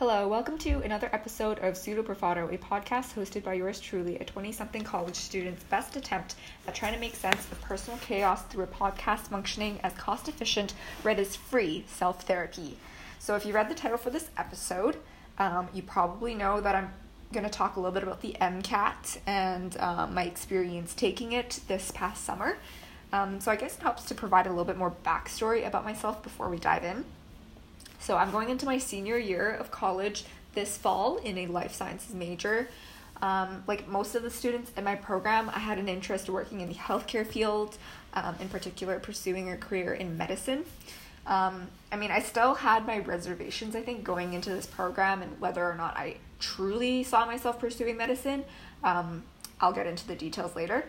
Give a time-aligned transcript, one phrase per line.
[0.00, 4.24] Hello, welcome to another episode of Pseudo Bravado, a podcast hosted by yours truly, a
[4.24, 6.36] 20 something college student's best attempt
[6.66, 10.72] at trying to make sense of personal chaos through a podcast functioning as cost efficient,
[11.04, 12.78] read as free self therapy.
[13.18, 14.96] So, if you read the title for this episode,
[15.36, 16.94] um, you probably know that I'm
[17.30, 21.60] going to talk a little bit about the MCAT and um, my experience taking it
[21.68, 22.56] this past summer.
[23.12, 26.22] Um, so, I guess it helps to provide a little bit more backstory about myself
[26.22, 27.04] before we dive in.
[28.00, 30.24] So I'm going into my senior year of college
[30.54, 32.68] this fall in a life sciences major.
[33.22, 36.68] Um, like most of the students in my program, I had an interest working in
[36.68, 37.76] the healthcare field,
[38.14, 40.64] um, in particular, pursuing a career in medicine.
[41.26, 45.38] Um, I mean, I still had my reservations, I think, going into this program and
[45.38, 48.44] whether or not I truly saw myself pursuing medicine.
[48.82, 49.24] Um,
[49.60, 50.86] I'll get into the details later.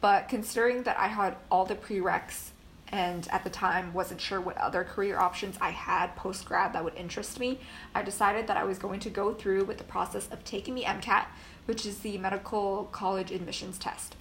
[0.00, 2.50] But considering that I had all the prereqs
[2.94, 6.84] and at the time wasn't sure what other career options I had post grad that
[6.84, 7.58] would interest me,
[7.92, 10.84] I decided that I was going to go through with the process of taking the
[10.84, 11.26] MCAT,
[11.64, 14.14] which is the medical college admissions test.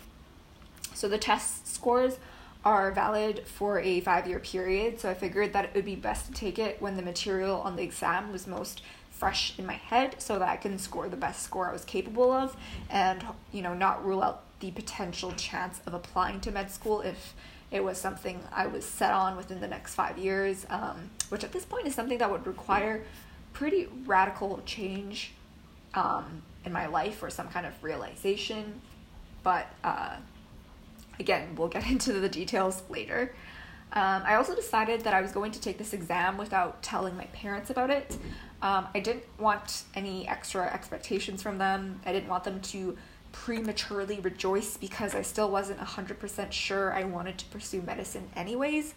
[0.96, 2.18] So the test scores
[2.66, 6.26] are valid for a five year period, so I figured that it would be best
[6.26, 8.82] to take it when the material on the exam was most
[9.12, 12.32] fresh in my head so that I can score the best score I was capable
[12.32, 12.58] of
[12.90, 17.36] and you know not rule out the potential chance of applying to med school if
[17.74, 21.52] it was something I was set on within the next five years, um, which at
[21.52, 23.04] this point is something that would require
[23.52, 25.34] pretty radical change
[25.96, 28.80] um, in my life or some kind of realization.
[29.42, 30.18] But uh,
[31.20, 33.34] again, we'll get into the details later.
[33.92, 37.26] Um, I also decided that I was going to take this exam without telling my
[37.26, 38.18] parents about it.
[38.62, 42.02] Um, I didn't want any extra expectations from them.
[42.06, 42.98] I didn't want them to
[43.34, 48.94] prematurely rejoice because I still wasn't 100% sure I wanted to pursue medicine anyways.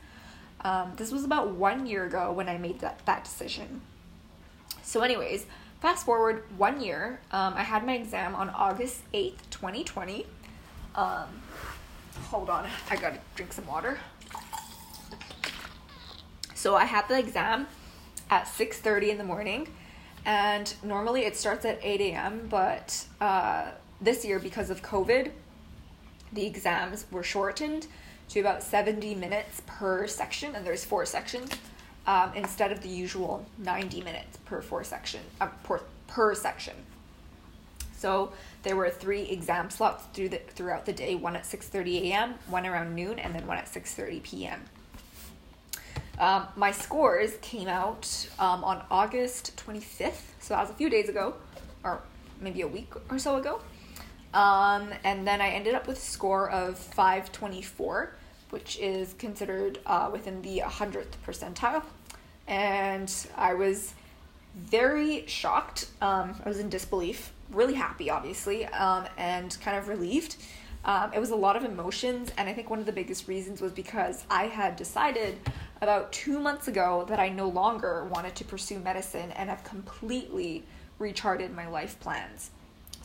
[0.61, 3.81] Um, this was about one year ago when I made that, that decision.
[4.83, 5.47] So, anyways,
[5.81, 10.27] fast forward one year, um, I had my exam on August 8th, 2020.
[10.95, 11.27] Um,
[12.31, 13.99] hold on, I gotta drink some water.
[16.55, 17.67] So, I had the exam
[18.31, 19.69] at 6.30 in the morning
[20.25, 23.71] and normally it starts at 8 a.m but uh,
[24.01, 25.31] this year because of COVID,
[26.33, 27.87] the exams were shortened
[28.29, 31.51] to about 70 minutes per section, and there's four sections
[32.07, 36.75] um, instead of the usual 90 minutes per four section uh, per, per section.
[37.97, 42.35] So there were three exam slots through the, throughout the day: one at 6:30 a.m.,
[42.49, 44.63] one around noon, and then one at 6:30 p.m.
[46.19, 51.09] Um, my scores came out um, on August 25th, so that was a few days
[51.09, 51.35] ago,
[51.85, 52.01] or
[52.41, 53.61] maybe a week or so ago.
[54.37, 58.13] Um, and then I ended up with a score of 524,
[58.51, 61.83] which is considered uh, within the 100th percentile.
[62.47, 63.95] And I was
[64.55, 65.89] very shocked.
[66.03, 70.37] Um, I was in disbelief, really happy, obviously, um, and kind of relieved.
[70.85, 73.63] Um, it was a lot of emotions, and I think one of the biggest reasons
[73.63, 75.39] was because I had decided
[75.81, 80.63] about two months ago that I no longer wanted to pursue medicine and have completely
[80.99, 82.51] recharted my life plans.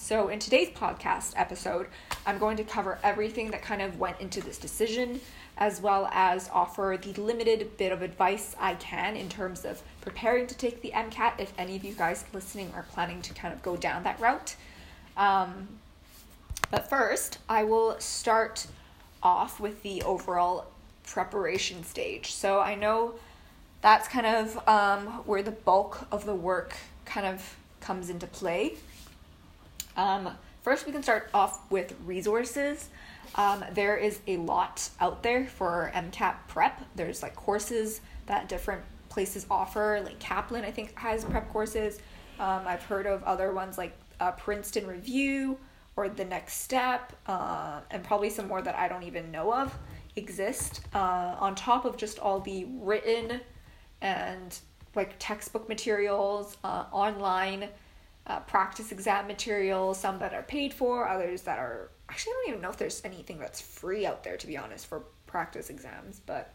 [0.01, 1.85] So, in today's podcast episode,
[2.25, 5.21] I'm going to cover everything that kind of went into this decision,
[5.59, 10.47] as well as offer the limited bit of advice I can in terms of preparing
[10.47, 13.61] to take the MCAT if any of you guys listening are planning to kind of
[13.61, 14.55] go down that route.
[15.15, 15.67] Um,
[16.71, 18.65] but first, I will start
[19.21, 20.65] off with the overall
[21.05, 22.33] preparation stage.
[22.33, 23.13] So, I know
[23.81, 26.75] that's kind of um, where the bulk of the work
[27.05, 28.73] kind of comes into play.
[30.01, 32.89] Um, first, we can start off with resources.
[33.35, 36.81] Um, there is a lot out there for MCAT prep.
[36.95, 40.01] There's like courses that different places offer.
[40.03, 41.99] Like Kaplan, I think, has prep courses.
[42.39, 45.59] Um, I've heard of other ones like uh, Princeton Review
[45.95, 49.77] or The Next Step, uh, and probably some more that I don't even know of
[50.15, 50.81] exist.
[50.95, 53.39] Uh, on top of just all the written
[54.01, 54.57] and
[54.95, 57.69] like textbook materials, uh, online
[58.27, 62.49] uh, practice exam materials, some that are paid for, others that are actually, I don't
[62.49, 66.21] even know if there's anything that's free out there to be honest for practice exams,
[66.25, 66.53] but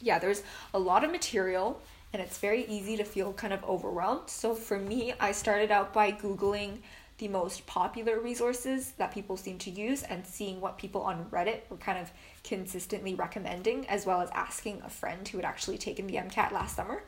[0.00, 0.42] yeah, there's
[0.74, 1.80] a lot of material
[2.12, 4.28] and it's very easy to feel kind of overwhelmed.
[4.28, 6.78] So for me, I started out by Googling
[7.18, 11.60] the most popular resources that people seem to use and seeing what people on Reddit
[11.70, 12.10] were kind of
[12.44, 16.76] consistently recommending, as well as asking a friend who had actually taken the MCAT last
[16.76, 17.02] summer.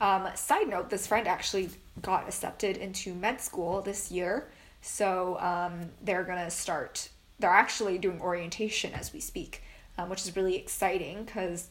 [0.00, 1.70] Um, side note, this friend actually
[2.02, 4.50] got accepted into med school this year.
[4.80, 7.08] So um, they're going to start,
[7.38, 9.62] they're actually doing orientation as we speak,
[9.96, 11.68] um, which is really exciting because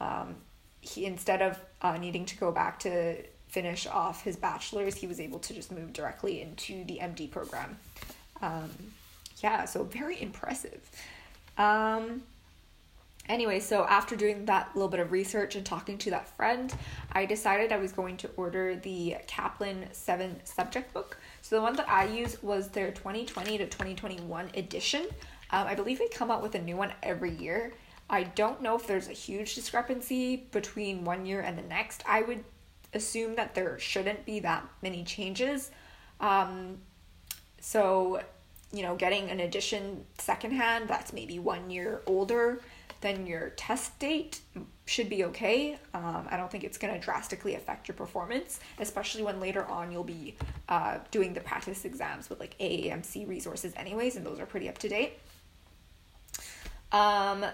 [0.00, 0.36] um,
[0.80, 5.20] he, instead of uh, needing to go back to finish off his bachelor's, he was
[5.20, 7.78] able to just move directly into the MD program.
[8.42, 8.70] Um,
[9.42, 10.80] yeah, so very impressive.
[11.56, 12.22] Um,
[13.28, 16.72] anyway, so after doing that little bit of research and talking to that friend,
[17.12, 21.18] I decided I was going to order the Kaplan 7 subject book.
[21.42, 25.06] So the one that I used was their 2020 to 2021 edition.
[25.50, 27.72] Um, I believe they come out with a new one every year.
[28.10, 32.02] I don't know if there's a huge discrepancy between one year and the next.
[32.06, 32.44] I would
[32.94, 35.70] assume that there shouldn't be that many changes.
[36.20, 36.78] Um,
[37.60, 38.22] so,
[38.72, 42.60] you know, getting an edition secondhand that's maybe one year older
[43.00, 44.40] than your test date
[44.86, 45.78] should be okay.
[45.94, 49.92] Um, I don't think it's going to drastically affect your performance, especially when later on
[49.92, 50.34] you'll be
[50.68, 54.78] uh, doing the practice exams with like AAMC resources, anyways, and those are pretty up
[54.78, 55.18] to date.
[56.90, 57.44] Um,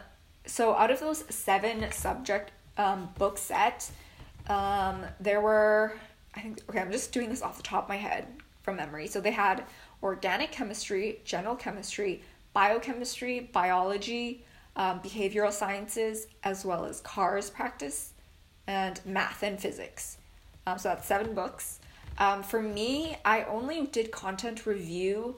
[0.46, 3.90] so out of those seven subject um, book set,
[4.46, 5.94] um, there were
[6.36, 8.26] I think okay, I'm just doing this off the top of my head
[8.62, 9.06] from memory.
[9.06, 9.64] So they had
[10.02, 14.44] organic chemistry, general chemistry, biochemistry, biology,
[14.76, 18.12] um, behavioral sciences, as well as cars practice,
[18.66, 20.18] and math and physics.
[20.66, 21.80] Um, so that's seven books.
[22.18, 25.36] Um, for me, I only did content review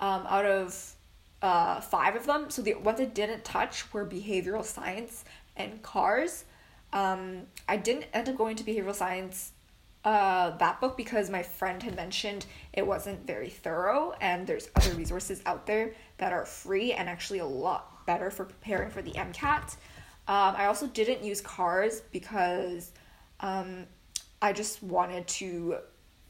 [0.00, 0.94] um, out of
[1.42, 2.50] uh, five of them.
[2.50, 5.24] So the ones I didn't touch were behavioral science
[5.56, 6.44] and cars.
[6.92, 9.52] Um, I didn't end up going to behavioral science
[10.04, 14.92] uh, that book because my friend had mentioned it wasn't very thorough and there's other
[14.94, 19.10] resources out there that are free and actually a lot better for preparing for the
[19.10, 19.76] MCAT.
[20.28, 22.90] Um, I also didn't use cars because
[23.40, 23.84] um,
[24.40, 25.76] I just wanted to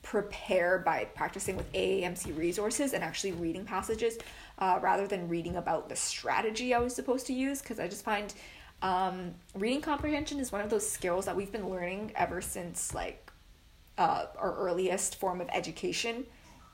[0.02, 4.19] prepare by practicing with AAMC resources and actually reading passages
[4.58, 8.04] uh, rather than reading about the strategy I was supposed to use because I just
[8.04, 8.34] find
[8.82, 13.30] um, reading comprehension is one of those skills that we've been learning ever since like
[13.98, 16.25] uh, our earliest form of education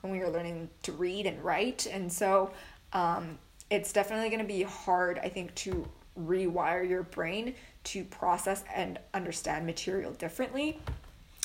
[0.01, 2.51] when we were learning to read and write and so
[2.93, 3.37] um,
[3.69, 5.87] it's definitely going to be hard I think to
[6.19, 10.79] rewire your brain to process and understand material differently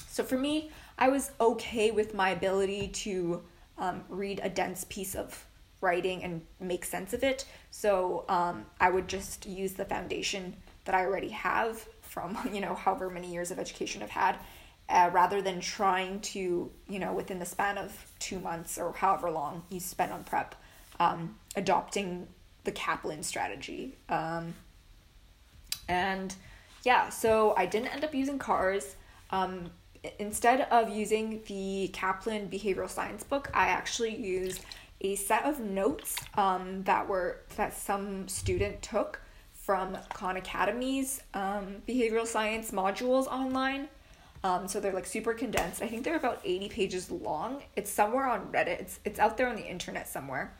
[0.06, 3.42] so for me I was okay with my ability to
[3.78, 5.46] um, read a dense piece of
[5.80, 7.46] writing and make sense of it.
[7.70, 12.74] So um, I would just use the foundation that I already have from, you know,
[12.74, 14.36] however many years of education I've had,
[14.88, 19.30] uh, rather than trying to, you know, within the span of two months or however
[19.30, 20.54] long you spend on prep,
[21.00, 22.28] um, adopting
[22.62, 23.96] the Kaplan strategy.
[24.08, 24.54] Um,
[25.88, 26.32] and
[26.84, 28.94] yeah, so I didn't end up using cars.
[29.30, 29.70] Um,
[30.18, 34.64] instead of using the Kaplan behavioral science book, I actually used
[35.00, 39.20] a set of notes um, that were that some student took
[39.54, 43.88] from Khan Academy's um, behavioral science modules online.
[44.42, 45.82] Um, so they're like super condensed.
[45.82, 47.62] I think they're about 80 pages long.
[47.76, 48.80] It's somewhere on Reddit.
[48.80, 50.54] It's it's out there on the internet somewhere.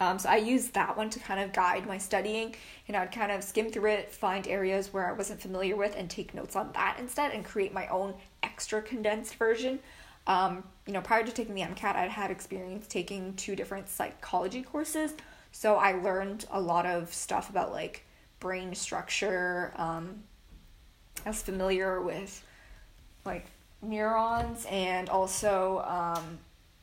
[0.00, 2.54] Um, so I used that one to kind of guide my studying,
[2.86, 6.08] and I'd kind of skim through it, find areas where I wasn't familiar with, and
[6.08, 9.80] take notes on that instead, and create my own extra condensed version.
[10.26, 14.62] Um, you know, prior to taking the MCAT, I'd had experience taking two different psychology
[14.62, 15.14] courses,
[15.52, 18.04] so I learned a lot of stuff about like
[18.38, 19.72] brain structure.
[19.76, 20.22] Um,
[21.26, 22.44] I was familiar with
[23.24, 23.46] like
[23.82, 26.38] neurons and also um,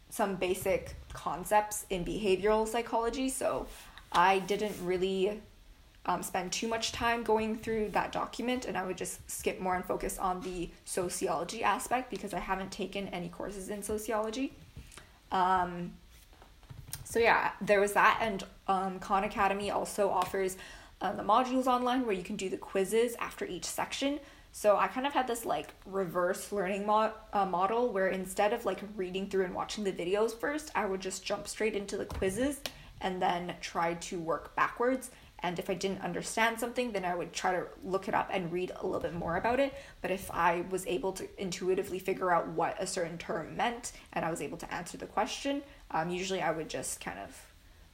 [0.10, 3.30] some basic concepts in behavioral psychology.
[3.30, 3.66] So
[4.12, 5.42] I didn't really
[6.06, 9.76] um, spend too much time going through that document, and I would just skip more
[9.76, 14.54] and focus on the sociology aspect because I haven't taken any courses in sociology.
[15.32, 15.94] Um,
[17.04, 20.58] so yeah, there was that, and um, Khan Academy also offers
[21.02, 24.20] uh, the modules online where you can do the quizzes after each section.
[24.58, 28.64] So I kind of had this like reverse learning mo- uh, model where instead of
[28.64, 32.06] like reading through and watching the videos first, I would just jump straight into the
[32.06, 32.62] quizzes
[33.02, 35.12] and then try to work backwards.
[35.40, 38.50] And if I didn't understand something, then I would try to look it up and
[38.50, 39.74] read a little bit more about it.
[40.02, 44.24] But if I was able to intuitively figure out what a certain term meant and
[44.24, 47.46] I was able to answer the question, um, usually I would just kind of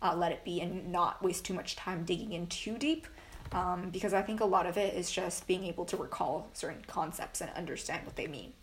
[0.03, 3.07] uh, let it be and not waste too much time digging in too deep
[3.51, 6.83] um, because I think a lot of it is just being able to recall certain
[6.87, 8.53] concepts and understand what they mean.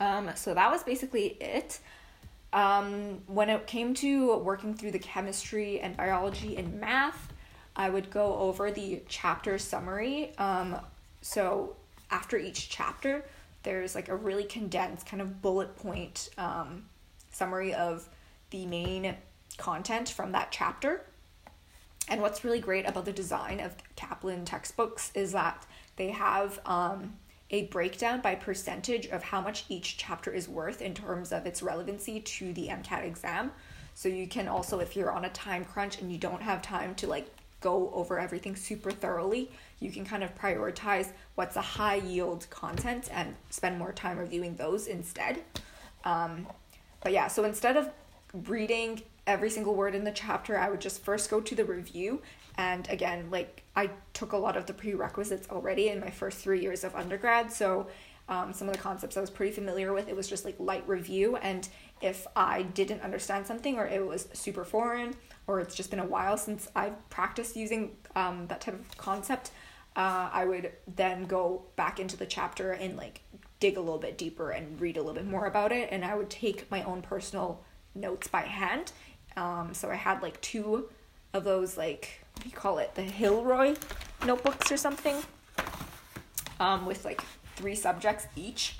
[0.00, 1.80] Um, so that was basically it.
[2.52, 7.32] Um, when it came to working through the chemistry and biology and math,
[7.76, 10.36] I would go over the chapter summary.
[10.38, 10.76] Um,
[11.20, 11.76] so
[12.10, 13.24] after each chapter,
[13.64, 16.84] there's like a really condensed kind of bullet point um,
[17.30, 18.08] summary of
[18.50, 19.14] the main
[19.58, 21.04] content from that chapter.
[22.08, 27.14] And what's really great about the design of Kaplan textbooks is that they have um,
[27.50, 31.62] a breakdown by percentage of how much each chapter is worth in terms of its
[31.62, 33.52] relevancy to the MCAT exam.
[33.94, 36.94] So you can also, if you're on a time crunch and you don't have time
[36.96, 37.26] to like
[37.60, 39.50] go over everything super thoroughly,
[39.80, 44.54] you can kind of prioritize what's a high yield content and spend more time reviewing
[44.56, 45.42] those instead.
[46.04, 46.46] Um,
[47.02, 47.90] but yeah, so instead of
[48.46, 52.22] reading every single word in the chapter, I would just first go to the review.
[52.56, 56.60] And again, like I took a lot of the prerequisites already in my first three
[56.60, 57.52] years of undergrad.
[57.52, 57.86] So
[58.28, 60.86] um, some of the concepts I was pretty familiar with, it was just like light
[60.88, 61.36] review.
[61.36, 61.68] And
[62.00, 65.14] if I didn't understand something or it was super foreign
[65.46, 69.50] or it's just been a while since I've practiced using um, that type of concept,
[69.94, 73.20] uh, I would then go back into the chapter and like
[73.60, 75.88] dig a little bit deeper and read a little bit more about it.
[75.92, 77.62] And I would take my own personal
[77.94, 78.92] notes by hand.
[79.38, 80.88] Um, so I had like two
[81.32, 82.94] of those, like, what do you call it?
[82.96, 83.76] The Hilroy
[84.26, 85.16] notebooks or something
[86.58, 87.22] um, with like
[87.54, 88.76] three subjects each.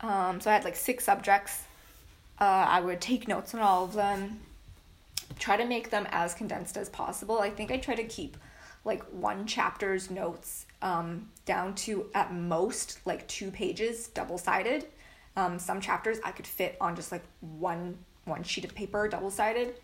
[0.00, 1.62] Um, so I had like six subjects.
[2.40, 4.40] Uh, I would take notes on all of them,
[5.38, 7.38] try to make them as condensed as possible.
[7.38, 8.36] I think I try to keep
[8.84, 14.86] like one chapter's notes um, down to at most like two pages, double sided.
[15.36, 19.30] Um, some chapters I could fit on just like one one sheet of paper, double
[19.30, 19.74] sided,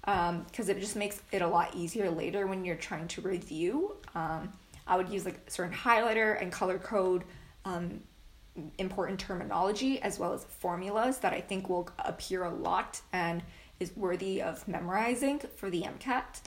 [0.00, 3.96] because um, it just makes it a lot easier later when you're trying to review.
[4.14, 4.52] Um,
[4.86, 7.24] I would use like a certain highlighter and color code
[7.64, 8.00] um,
[8.78, 13.42] important terminology as well as formulas that I think will appear a lot and
[13.78, 16.40] is worthy of memorizing for the MCAT.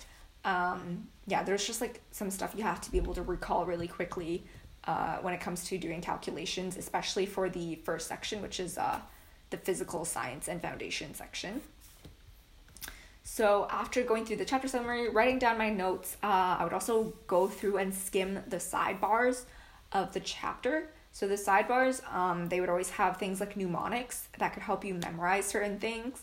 [0.45, 3.87] Um, yeah, there's just like some stuff you have to be able to recall really
[3.87, 4.43] quickly
[4.85, 8.99] uh, when it comes to doing calculations, especially for the first section, which is uh,
[9.53, 11.61] the physical science and foundation section.
[13.23, 17.13] So after going through the chapter summary, writing down my notes, uh, I would also
[17.27, 19.45] go through and skim the sidebars
[19.93, 24.51] of the chapter so the sidebars, um, they would always have things like mnemonics that
[24.53, 26.19] could help you memorize certain things,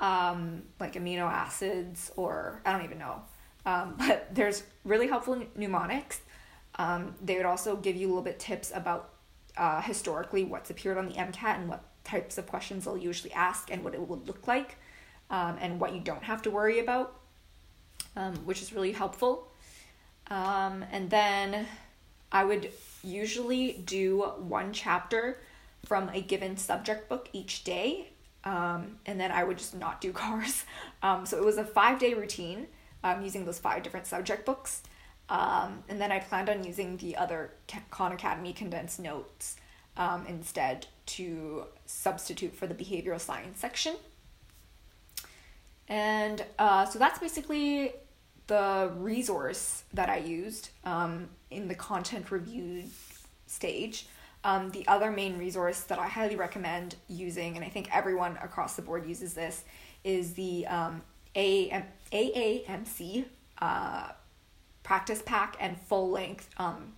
[0.00, 3.22] um, like amino acids or I don't even know.
[3.64, 6.20] Um, but there's really helpful mnemonics.
[6.74, 9.10] Um, they would also give you a little bit tips about
[9.56, 13.70] uh, historically what's appeared on the MCAT and what types of questions they'll usually ask
[13.70, 14.76] and what it would look like,
[15.30, 17.18] um, and what you don't have to worry about,
[18.16, 19.48] um, which is really helpful.
[20.30, 21.66] and then
[22.32, 22.70] I would
[23.02, 25.38] usually do one chapter
[25.84, 28.10] from a given subject book each day.
[28.44, 30.64] Um, and then I would just not do cars.
[31.02, 32.66] Um, so it was a five day routine
[33.02, 34.82] um, using those five different subject books.
[35.28, 37.52] Um, and then I planned on using the other
[37.90, 39.56] Khan Academy condensed notes
[39.96, 43.96] um, instead to substitute for the behavioral science section.
[45.88, 47.92] And uh, so that's basically
[48.46, 52.84] the resource that I used um, in the content review
[53.46, 54.06] stage.
[54.44, 58.76] Um, the other main resource that I highly recommend using, and I think everyone across
[58.76, 59.64] the board uses this,
[60.04, 61.02] is the um,
[61.34, 63.24] AM, AAMC
[63.58, 64.08] uh,
[64.82, 66.92] practice pack and full length um,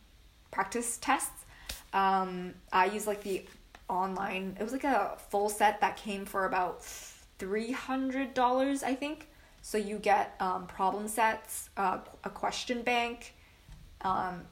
[0.50, 1.44] practice tests.
[1.92, 3.44] Um, I use like the
[3.88, 6.82] online, it was like a full set that came for about
[7.38, 9.28] $300, I think.
[9.62, 13.34] So you get um, problem sets, uh, a question bank,
[14.02, 14.42] um,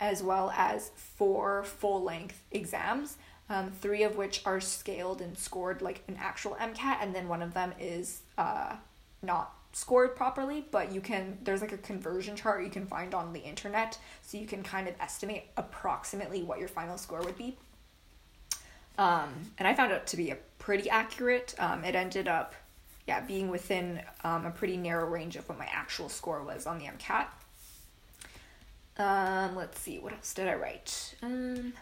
[0.00, 3.16] as well as four full length exams,
[3.48, 7.42] um, three of which are scaled and scored like an actual MCAT, and then one
[7.42, 8.76] of them is uh,
[9.22, 13.32] not scored properly, but you can, there's like a conversion chart you can find on
[13.32, 17.56] the internet, so you can kind of estimate approximately what your final score would be.
[18.98, 21.54] Um, and I found it to be a pretty accurate.
[21.58, 22.54] Um, it ended up
[23.06, 26.78] yeah, being within um, a pretty narrow range of what my actual score was on
[26.78, 27.26] the MCAT.
[28.98, 31.14] Um, let's see, what else did I write?
[31.22, 31.72] Um,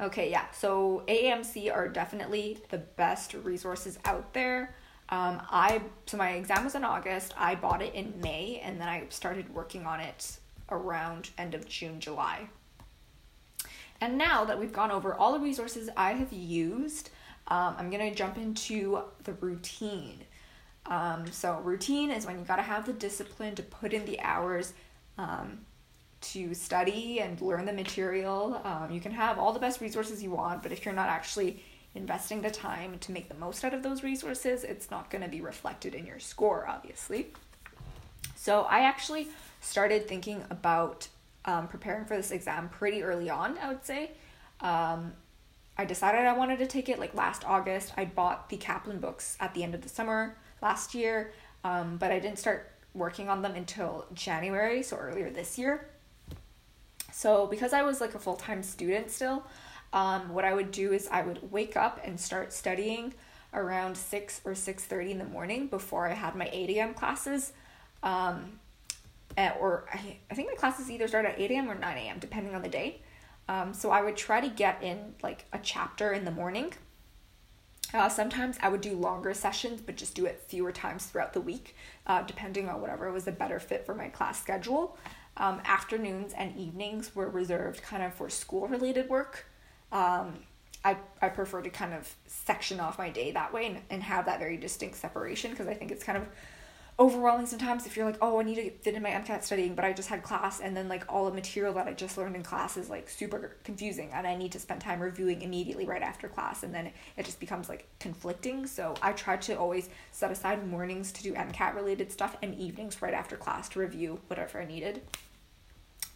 [0.00, 4.74] okay, yeah, so AAMC are definitely the best resources out there.
[5.10, 7.34] Um, I so my exam was in August.
[7.36, 10.38] I bought it in May, and then I started working on it
[10.70, 12.48] around end of June, July.
[14.02, 17.10] And now that we've gone over all the resources I have used,
[17.46, 20.24] um, I'm gonna jump into the routine.
[20.86, 24.72] Um, so, routine is when you gotta have the discipline to put in the hours
[25.18, 25.60] um,
[26.32, 28.60] to study and learn the material.
[28.64, 31.62] Um, you can have all the best resources you want, but if you're not actually
[31.94, 35.40] investing the time to make the most out of those resources, it's not gonna be
[35.40, 37.28] reflected in your score, obviously.
[38.34, 39.28] So, I actually
[39.60, 41.06] started thinking about
[41.44, 44.10] um, preparing for this exam pretty early on, I would say.
[44.60, 45.12] Um,
[45.76, 47.92] I decided I wanted to take it like last August.
[47.96, 51.32] I bought the Kaplan books at the end of the summer last year,
[51.64, 55.88] um, but I didn't start working on them until January, so earlier this year.
[57.10, 59.44] So because I was like a full time student still,
[59.92, 63.14] um, what I would do is I would wake up and start studying
[63.54, 66.94] around six or six thirty in the morning before I had my eight a.m.
[66.94, 67.52] classes.
[68.02, 68.58] Um,
[69.36, 71.70] or I, I think my classes either start at eight a.m.
[71.70, 72.18] or nine a.m.
[72.18, 73.02] depending on the day.
[73.48, 76.72] Um, so I would try to get in like a chapter in the morning.
[77.92, 81.40] Uh, sometimes I would do longer sessions, but just do it fewer times throughout the
[81.40, 84.96] week, uh, depending on whatever was a better fit for my class schedule.
[85.36, 89.46] Um, afternoons and evenings were reserved kind of for school related work.
[89.90, 90.38] Um,
[90.84, 94.26] I, I prefer to kind of section off my day that way and, and have
[94.26, 96.26] that very distinct separation because I think it's kind of
[96.98, 99.84] overwhelming sometimes if you're like, oh, I need to fit in my MCAT studying, but
[99.84, 102.42] I just had class and then like all the material that I just learned in
[102.42, 106.28] class is like super confusing and I need to spend time reviewing immediately right after
[106.28, 108.66] class and then it just becomes like conflicting.
[108.66, 113.00] So I try to always set aside mornings to do MCAT related stuff and evenings
[113.00, 115.00] right after class to review whatever I needed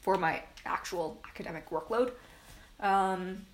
[0.02, 2.12] for my actual academic workload.
[2.80, 3.46] Um,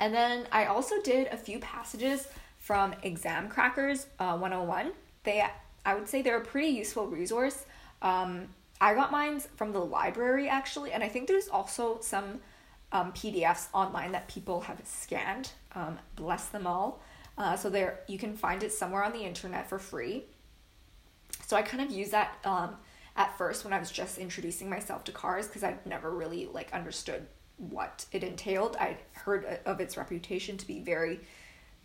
[0.00, 4.92] and then I also did a few passages from Examkrackers uh, 101.
[5.24, 5.44] They
[5.88, 7.64] I would say they're a pretty useful resource.
[8.02, 12.40] Um, I got mine from the library actually, and I think there's also some
[12.92, 15.52] um, PDFs online that people have scanned.
[15.74, 17.00] Um, bless them all.
[17.38, 20.24] Uh, so there, you can find it somewhere on the internet for free.
[21.46, 22.76] So I kind of use that um,
[23.16, 26.70] at first when I was just introducing myself to cars because I'd never really like
[26.74, 27.26] understood
[27.56, 28.76] what it entailed.
[28.76, 31.20] I heard of its reputation to be very,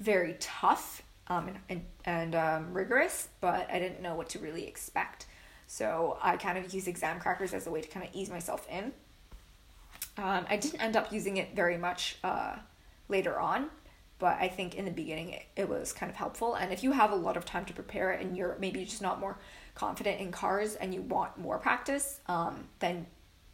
[0.01, 5.25] very tough um, and, and, um, rigorous, but I didn't know what to really expect.
[5.68, 8.94] So I kind of used Examkrackers as a way to kind of ease myself in.
[10.18, 12.58] Um, I didn't end up using it very much uh,
[13.10, 13.70] later on,
[14.20, 16.53] but I think in the beginning it, it was kind of helpful.
[16.56, 19.20] And if you have a lot of time to prepare and you're maybe just not
[19.20, 19.38] more
[19.75, 23.08] confident in cars and you want more practice, um, then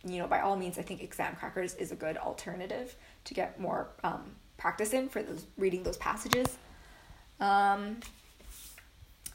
[0.05, 2.95] you know by all means I think Examkrackers is a good alternative
[3.25, 6.57] to get more um, practice in for those reading those passages.
[7.39, 7.97] Um,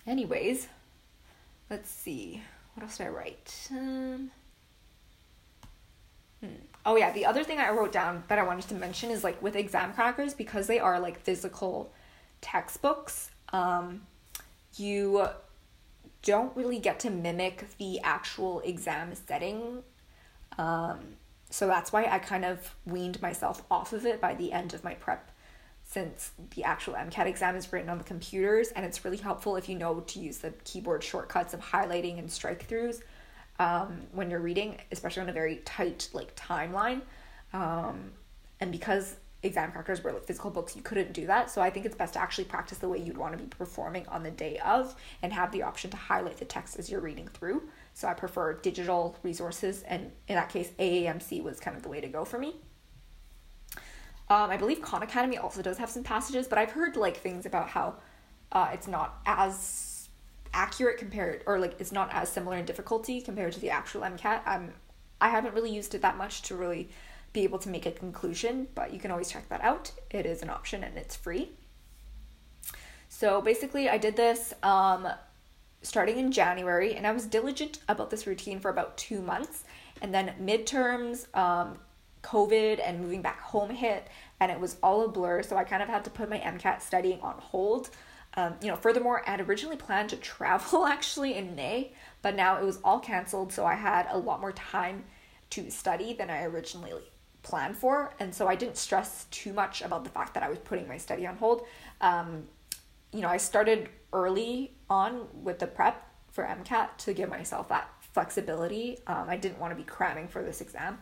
[0.06, 0.68] anyways,
[1.70, 2.42] let's see.
[2.74, 3.68] What else did I write?
[3.70, 4.30] Um,
[6.40, 6.48] hmm.
[6.86, 9.40] Oh, yeah, the other thing I wrote down that I wanted to mention is like
[9.42, 11.92] with Examkrackers, because they are like physical
[12.40, 14.02] textbooks, um,
[14.76, 15.26] you
[16.22, 19.82] don't really get to mimic the actual exam setting.
[20.58, 20.98] Um,
[21.50, 24.82] so that's why I kind of weaned myself off of it by the end of
[24.82, 25.30] my prep
[25.94, 29.68] since the actual MCAT exam is written on the computers and it's really helpful if
[29.68, 33.00] you know to use the keyboard shortcuts of highlighting and strike throughs
[33.60, 37.00] um, when you're reading, especially on a very tight like timeline.
[37.52, 38.10] Um,
[38.58, 41.48] and because Examkrackers were like physical books, you couldn't do that.
[41.48, 44.04] So I think it's best to actually practice the way you'd want to be performing
[44.08, 47.28] on the day of and have the option to highlight the text as you're reading
[47.28, 47.62] through.
[47.92, 52.00] So I prefer digital resources, and in that case, AAMC was kind of the way
[52.00, 52.56] to go for me.
[54.30, 57.44] Um, I believe Khan Academy also does have some passages, but I've heard like things
[57.46, 57.96] about how
[58.52, 60.08] uh, it's not as
[60.54, 64.40] accurate compared, or like it's not as similar in difficulty compared to the actual MCAT.
[64.46, 64.70] Um,
[65.20, 66.88] I haven't really used it that much to really
[67.32, 69.92] be able to make a conclusion, but you can always check that out.
[70.10, 71.50] It is an option and it's free.
[73.08, 75.06] So basically, I did this um,
[75.82, 79.64] starting in January, and I was diligent about this routine for about two months.
[80.02, 81.78] And then midterms, um,
[82.24, 84.08] COVID and moving back home hit,
[84.40, 85.42] and it was all a blur.
[85.42, 87.90] So I kind of had to put my MCAT studying on hold.
[88.36, 92.56] Um, you know, furthermore, I had originally planned to travel actually in May, but now
[92.56, 93.52] it was all canceled.
[93.52, 95.04] So I had a lot more time
[95.50, 96.92] to study than I originally
[97.42, 98.12] planned for.
[98.18, 100.96] And so I didn't stress too much about the fact that I was putting my
[100.96, 101.66] study on hold.
[102.00, 102.44] Um,
[103.12, 107.88] you know, I started early on with the prep for MCAT to give myself that
[108.00, 108.98] flexibility.
[109.06, 110.98] Um, I didn't want to be cramming for this exam.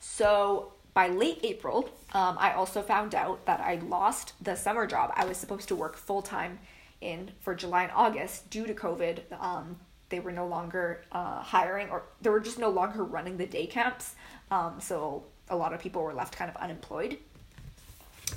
[0.00, 5.12] So by late April, um, I also found out that I lost the summer job
[5.14, 6.58] I was supposed to work full time
[7.00, 9.20] in for July and August due to COVID.
[9.40, 9.76] Um,
[10.08, 13.66] they were no longer uh, hiring, or they were just no longer running the day
[13.66, 14.16] camps.
[14.50, 17.18] Um, so a lot of people were left kind of unemployed.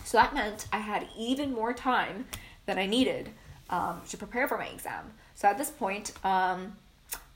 [0.04, 2.26] So that meant I had even more time
[2.66, 3.30] than I needed
[3.70, 5.12] um, to prepare for my exam.
[5.34, 6.78] So at this point, um,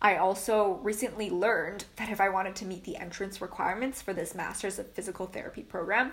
[0.01, 4.35] I also recently learned that if I wanted to meet the entrance requirements for this
[4.35, 6.11] Masters of Physical Therapy program,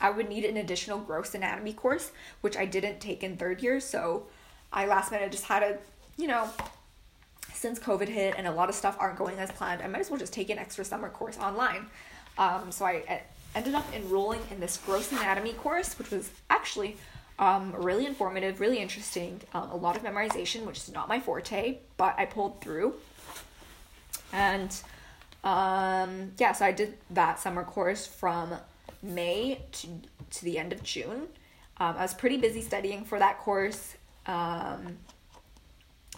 [0.00, 3.80] I would need an additional gross anatomy course, which I didn't take in third year.
[3.80, 4.26] So
[4.72, 5.78] I last minute just had a,
[6.16, 6.48] you know,
[7.52, 10.10] since COVID hit and a lot of stuff aren't going as planned, I might as
[10.10, 11.86] well just take an extra summer course online.
[12.36, 13.22] Um, so I
[13.54, 16.96] ended up enrolling in this gross anatomy course, which was actually
[17.38, 19.40] um, really informative, really interesting.
[19.54, 22.94] Um, a lot of memorization, which is not my forte, but I pulled through.
[24.32, 24.74] And
[25.44, 28.54] Um, yeah, so I did that summer course from
[29.02, 29.88] May to,
[30.30, 31.28] to the end of June.
[31.78, 33.94] Um, I was pretty busy studying for that course
[34.26, 34.98] um,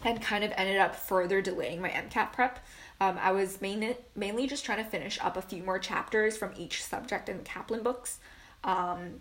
[0.02, 2.64] and kind of ended up further delaying my MCAT prep.
[3.00, 6.52] Um, I was main, mainly just trying to finish up a few more chapters from
[6.56, 8.18] each subject in the Kaplan books.
[8.64, 9.20] Um,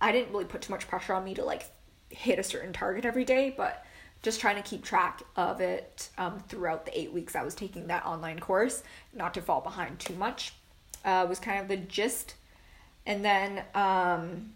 [0.00, 1.66] I didn't really put too much pressure on me to like
[2.10, 3.84] hit a certain target every day, but
[4.22, 7.86] just trying to keep track of it um, throughout the eight weeks I was taking
[7.86, 8.82] that online course,
[9.14, 10.54] not to fall behind too much,
[11.04, 12.34] uh, was kind of the gist.
[13.06, 14.54] And then, um,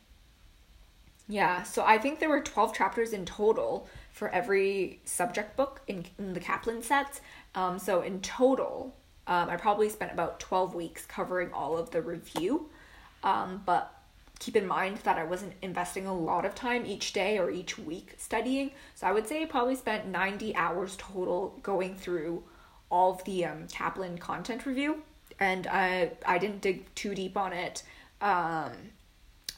[1.29, 6.07] yeah, so I think there were 12 chapters in total for every subject book in,
[6.19, 7.21] in the Kaplan sets.
[7.55, 8.95] Um, so in total,
[9.27, 12.69] um, I probably spent about 12 weeks covering all of the review.
[13.23, 14.02] Um, but
[14.43, 17.79] keep in mind that I wasn't investing a lot of time each day or each
[17.79, 18.73] week studying.
[18.97, 22.43] So I would say I probably spent 90 hours total going through
[22.91, 25.03] all of the um, Kaplan content review.
[25.39, 27.85] And I, I didn't dig too deep on it.
[28.21, 28.73] Um,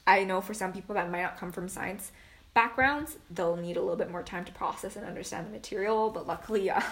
[0.07, 2.13] I know for some people that might not come from science
[2.53, 6.11] backgrounds, they'll need a little bit more time to process and understand the material.
[6.11, 6.83] But luckily, uh,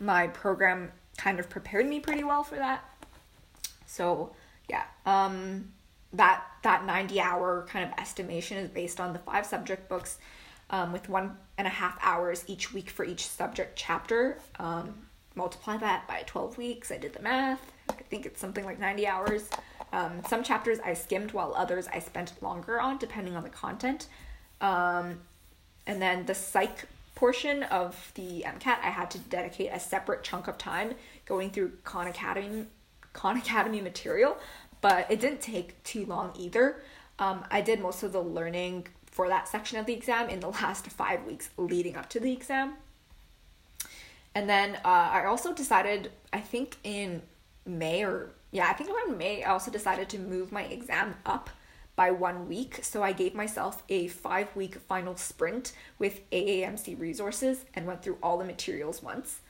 [0.00, 2.82] my program kind of prepared me pretty well for that.
[3.86, 4.32] So
[4.68, 5.72] yeah, um,
[6.12, 10.18] that that 90 hour kind of estimation is based on the five subject books
[10.70, 14.38] um, with one and a half hours each week for each subject chapter.
[14.58, 14.94] Um,
[15.34, 16.90] multiply that by 12 weeks.
[16.90, 17.72] I did the math.
[17.88, 19.48] I think it's something like 90 hours.
[19.92, 24.06] Um, some chapters i skimmed while others i spent longer on depending on the content.
[24.60, 25.20] Um,
[25.86, 30.48] and then the psych portion of the mcat i had to dedicate a separate chunk
[30.48, 30.94] of time
[31.26, 32.64] going through khan academy
[33.12, 34.38] khan academy material
[34.80, 36.82] but it didn't take too long either.
[37.18, 40.48] Um, I did most of the learning for that section of the exam in the
[40.62, 42.74] last five weeks leading up to the exam.
[44.34, 47.22] And then uh, I also decided, I think in
[47.66, 51.50] May or yeah, I think around May, I also decided to move my exam up
[51.94, 52.80] by one week.
[52.82, 58.18] So I gave myself a five week final sprint with AAMC resources and went through
[58.22, 59.40] all the materials once.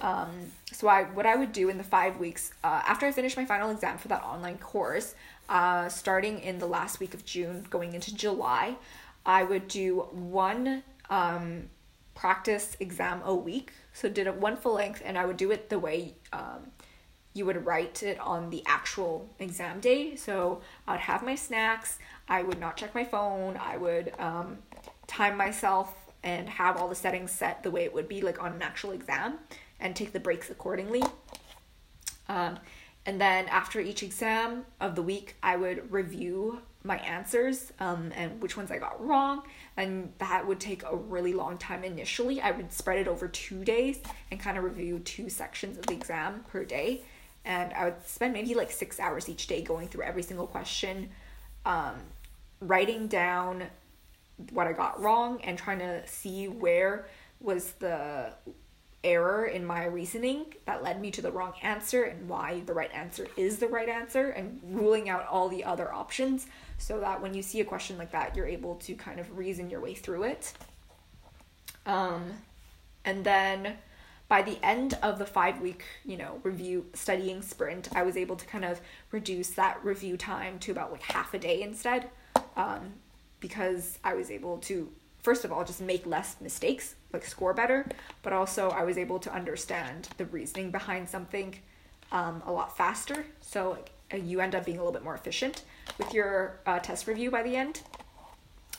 [0.00, 3.36] Um, so I what I would do in the five weeks uh, after I finished
[3.36, 5.14] my final exam for that online course,
[5.48, 8.76] uh, starting in the last week of June, going into July,
[9.24, 11.70] I would do one um,
[12.14, 13.72] practice exam a week.
[13.92, 16.70] So did it one full length, and I would do it the way um,
[17.34, 20.16] you would write it on the actual exam day.
[20.16, 21.98] So I'd have my snacks.
[22.28, 23.56] I would not check my phone.
[23.56, 24.58] I would um,
[25.06, 28.52] time myself and have all the settings set the way it would be like on
[28.52, 29.38] an actual exam
[29.80, 31.02] and take the breaks accordingly.
[32.28, 32.58] Um,
[33.06, 38.40] and then after each exam of the week, I would review my answers um, and
[38.42, 39.42] which ones I got wrong.
[39.76, 42.40] And that would take a really long time initially.
[42.40, 45.94] I would spread it over two days and kind of review two sections of the
[45.94, 47.02] exam per day.
[47.44, 51.08] And I would spend maybe like six hours each day going through every single question,
[51.64, 51.94] um,
[52.60, 53.64] writing down
[54.50, 57.06] what I got wrong and trying to see where
[57.40, 58.32] was the
[59.04, 62.90] error in my reasoning that led me to the wrong answer and why the right
[62.92, 67.32] answer is the right answer and ruling out all the other options so that when
[67.32, 70.24] you see a question like that you're able to kind of reason your way through
[70.24, 70.52] it.
[71.86, 72.32] Um,
[73.04, 73.76] and then
[74.28, 78.36] by the end of the five week you know review studying sprint i was able
[78.36, 78.80] to kind of
[79.10, 82.10] reduce that review time to about like half a day instead
[82.56, 82.92] um,
[83.40, 84.90] because i was able to
[85.22, 87.86] first of all just make less mistakes like score better
[88.22, 91.54] but also i was able to understand the reasoning behind something
[92.12, 93.26] um, a lot faster.
[93.40, 93.78] So
[94.12, 95.62] uh, you end up being a little bit more efficient
[95.98, 97.82] with your uh, test review by the end.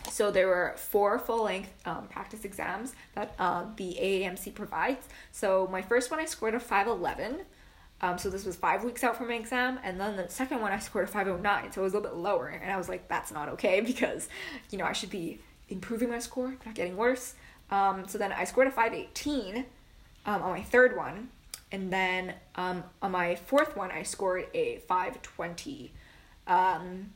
[0.09, 5.07] So there were four full-length um, practice exams that uh, the aamc provides.
[5.31, 7.41] So my first one i scored a 511
[8.01, 10.71] um, so this was five weeks out from my exam, and then the second one
[10.71, 13.09] I scored a 509, so it was a little bit lower, and I was like,
[13.09, 14.29] that's not okay because,
[14.71, 17.35] you know, I should be improving my score, not getting worse.
[17.71, 19.65] Um, so then I scored a 518
[20.25, 21.29] um, on my third one.
[21.71, 25.91] And then um, on my fourth one, I scored a 520.
[26.47, 27.11] Um,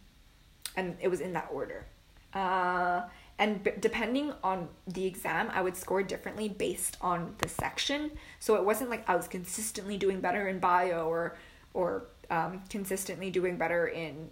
[0.76, 1.86] and it was in that order.
[2.34, 3.02] Uh,
[3.40, 8.12] and b- depending on the exam, I would score differently based on the section.
[8.40, 11.36] So it wasn't like I was consistently doing better in bio or
[11.74, 14.30] or um, consistently doing better in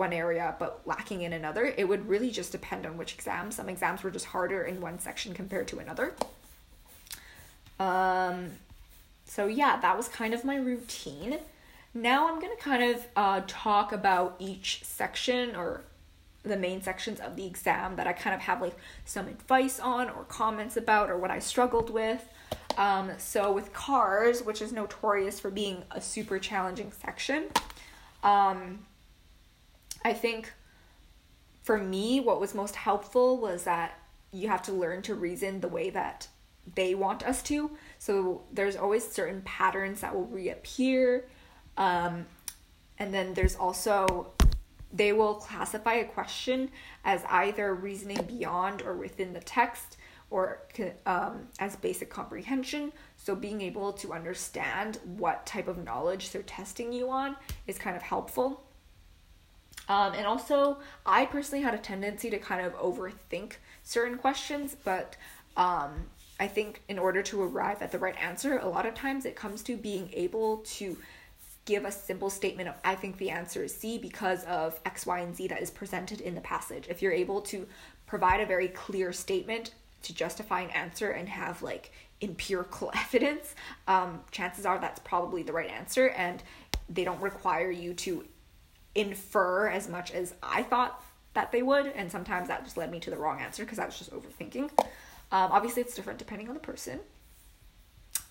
[0.00, 1.66] one area but lacking in another.
[1.76, 3.52] It would really just depend on which exam.
[3.52, 6.14] Some exams were just harder in one section compared to another.
[7.78, 8.50] Um,
[9.26, 11.38] so yeah, that was kind of my routine.
[11.94, 15.82] Now I'm gonna kind of uh, talk about each section or
[16.42, 20.08] the main sections of the exam that I kind of have like some advice on
[20.08, 22.26] or comments about or what I struggled with.
[22.78, 27.48] Um, so with cars, which is notorious for being a super challenging section,
[28.22, 28.86] um,
[30.04, 30.52] I think
[31.62, 33.98] for me, what was most helpful was that
[34.32, 36.28] you have to learn to reason the way that
[36.74, 37.70] they want us to.
[37.98, 41.26] So there's always certain patterns that will reappear.
[41.76, 42.26] Um,
[42.98, 44.32] and then there's also,
[44.92, 46.70] they will classify a question
[47.04, 49.96] as either reasoning beyond or within the text
[50.30, 50.62] or
[51.06, 52.92] um, as basic comprehension.
[53.16, 57.36] So being able to understand what type of knowledge they're testing you on
[57.66, 58.62] is kind of helpful.
[59.90, 65.16] Um, and also, I personally had a tendency to kind of overthink certain questions, but
[65.56, 66.04] um,
[66.38, 69.34] I think in order to arrive at the right answer, a lot of times it
[69.34, 70.96] comes to being able to
[71.64, 75.18] give a simple statement of I think the answer is C because of X, Y,
[75.18, 76.86] and Z that is presented in the passage.
[76.88, 77.66] If you're able to
[78.06, 79.74] provide a very clear statement
[80.04, 81.90] to justify an answer and have like
[82.22, 83.56] empirical evidence,
[83.88, 86.44] um, chances are that's probably the right answer, and
[86.88, 88.24] they don't require you to
[88.94, 91.02] infer as much as I thought
[91.34, 93.86] that they would, and sometimes that just led me to the wrong answer because I
[93.86, 94.70] was just overthinking.
[95.32, 97.00] Um, obviously, it's different depending on the person.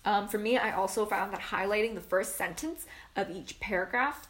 [0.04, 4.28] Um, for me, I also found that highlighting the first sentence of each paragraph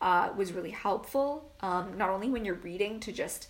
[0.00, 1.52] uh, was really helpful.
[1.60, 3.48] Um, not only when you're reading to just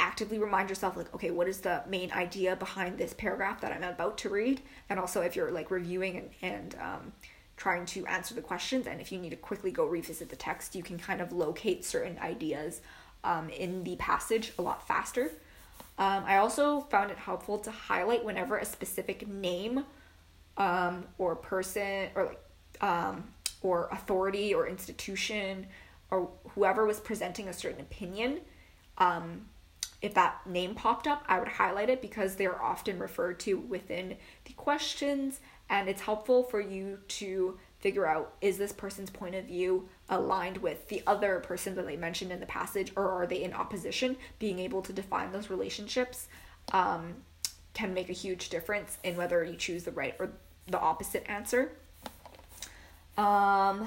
[0.00, 3.84] actively remind yourself, like, okay, what is the main idea behind this paragraph that I'm
[3.84, 7.12] about to read, and also if you're like reviewing and, and um,
[7.56, 10.74] trying to answer the questions, and if you need to quickly go revisit the text,
[10.74, 12.80] you can kind of locate certain ideas
[13.22, 15.30] um, in the passage a lot faster.
[15.96, 19.84] Um, I also found it helpful to highlight whenever a specific name
[20.56, 22.40] um, or person or like
[22.80, 23.24] um,
[23.62, 25.66] or authority or institution
[26.10, 28.40] or whoever was presenting a certain opinion
[28.98, 29.46] um,
[30.02, 34.16] if that name popped up i would highlight it because they're often referred to within
[34.44, 39.44] the questions and it's helpful for you to figure out is this person's point of
[39.44, 43.42] view aligned with the other person that they mentioned in the passage or are they
[43.42, 44.16] in opposition?
[44.38, 46.28] Being able to define those relationships
[46.72, 47.14] um,
[47.74, 50.30] can make a huge difference in whether you choose the right or
[50.66, 51.72] the opposite answer.
[53.18, 53.86] Um,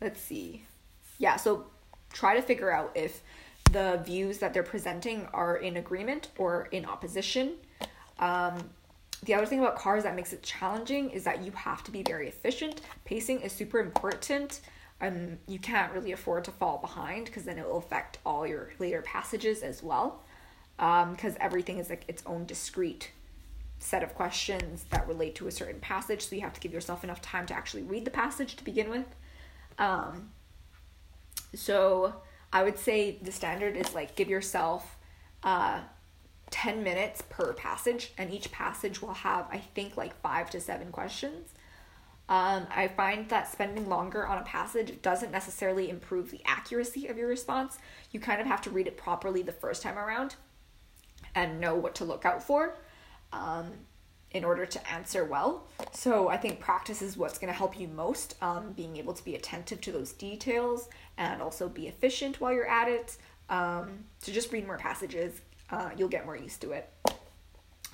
[0.00, 0.64] let's see.
[1.18, 1.66] Yeah so
[2.12, 3.22] try to figure out if
[3.72, 7.52] the views that they're presenting are in agreement or in opposition.
[8.18, 8.70] Um,
[9.24, 12.02] the other thing about cars that makes it challenging is that you have to be
[12.02, 12.80] very efficient.
[13.04, 14.60] Pacing is super important.
[15.00, 18.70] Um, you can't really afford to fall behind because then it will affect all your
[18.78, 20.22] later passages as well.
[20.76, 23.10] Because um, everything is like its own discrete
[23.78, 27.02] set of questions that relate to a certain passage, so you have to give yourself
[27.02, 29.06] enough time to actually read the passage to begin with.
[29.78, 30.30] Um,
[31.54, 32.14] so
[32.52, 34.96] I would say the standard is like give yourself
[35.42, 35.80] uh,
[36.50, 40.90] 10 minutes per passage, and each passage will have, I think, like five to seven
[40.90, 41.50] questions.
[42.28, 47.18] Um, I find that spending longer on a passage doesn't necessarily improve the accuracy of
[47.18, 47.78] your response.
[48.12, 50.36] You kind of have to read it properly the first time around
[51.34, 52.76] and know what to look out for
[53.32, 53.72] um,
[54.30, 55.66] in order to answer well.
[55.92, 59.24] So I think practice is what's going to help you most, um, being able to
[59.24, 63.16] be attentive to those details and also be efficient while you're at it.
[63.48, 66.90] Um, so just read more passages, uh, you'll get more used to it.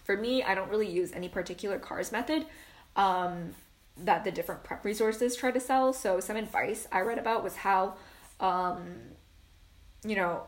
[0.05, 2.47] For me, I don't really use any particular CARS method
[2.95, 3.55] um,
[3.97, 5.93] that the different prep resources try to sell.
[5.93, 7.95] So, some advice I read about was how,
[8.41, 8.97] um,
[10.05, 10.43] you know,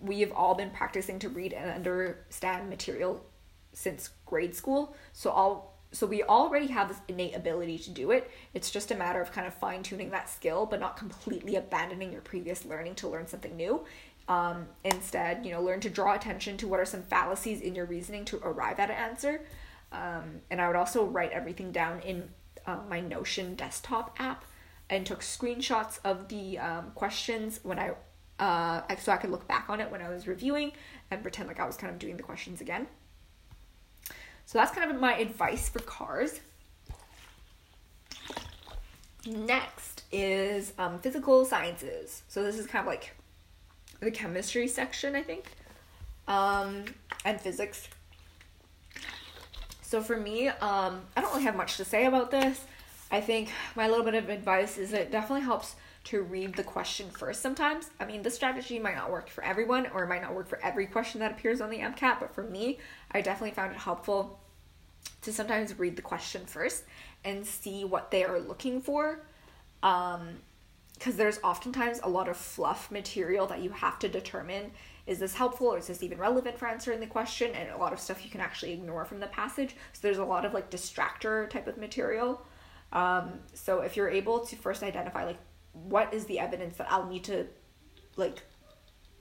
[0.00, 3.24] we have all been practicing to read and understand material
[3.72, 4.96] since grade school.
[5.12, 8.30] So, all so we already have this innate ability to do it.
[8.54, 12.12] It's just a matter of kind of fine tuning that skill, but not completely abandoning
[12.12, 13.84] your previous learning to learn something new.
[14.28, 17.86] Um, instead, you know, learn to draw attention to what are some fallacies in your
[17.86, 19.42] reasoning to arrive at an answer.
[19.90, 22.30] Um, and I would also write everything down in
[22.66, 24.44] uh, my Notion desktop app
[24.88, 27.92] and took screenshots of the um, questions when I,
[28.38, 30.72] uh, so I could look back on it when I was reviewing
[31.10, 32.86] and pretend like I was kind of doing the questions again.
[34.46, 36.40] So that's kind of my advice for cars.
[39.26, 42.22] Next is um, physical sciences.
[42.28, 43.14] So this is kind of like
[44.02, 45.46] the chemistry section, I think,
[46.28, 46.84] um,
[47.24, 47.88] and physics.
[49.80, 52.64] So for me, um, I don't really have much to say about this.
[53.10, 57.10] I think my little bit of advice is it definitely helps to read the question
[57.10, 57.90] first sometimes.
[58.00, 60.58] I mean, this strategy might not work for everyone or it might not work for
[60.62, 62.78] every question that appears on the MCAT, but for me,
[63.12, 64.40] I definitely found it helpful
[65.20, 66.84] to sometimes read the question first
[67.24, 69.20] and see what they are looking for.
[69.82, 70.38] Um,
[71.02, 74.70] because there's oftentimes a lot of fluff material that you have to determine
[75.04, 77.50] is this helpful or is this even relevant for answering the question?
[77.56, 79.74] And a lot of stuff you can actually ignore from the passage.
[79.94, 82.46] So there's a lot of like distractor type of material.
[82.92, 85.38] Um, so if you're able to first identify like
[85.72, 87.48] what is the evidence that I'll need to
[88.16, 88.40] like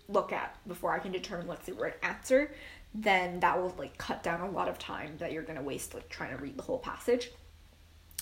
[0.08, 2.54] look at before I can determine what's the right answer,
[2.94, 6.10] then that will like cut down a lot of time that you're gonna waste like
[6.10, 7.32] trying to read the whole passage.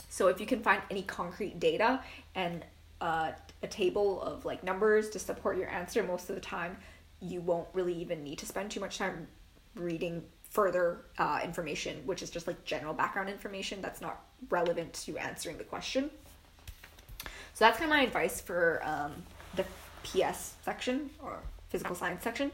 [0.07, 2.01] So if you can find any concrete data
[2.35, 2.63] and
[3.01, 6.77] uh, a table of like numbers to support your answer, most of the time
[7.21, 9.27] you won't really even need to spend too much time
[9.75, 15.17] reading further uh, information, which is just like general background information that's not relevant to
[15.17, 16.09] answering the question.
[17.53, 19.11] So that's kind of my advice for um,
[19.55, 19.65] the
[20.03, 22.51] PS section or physical science section.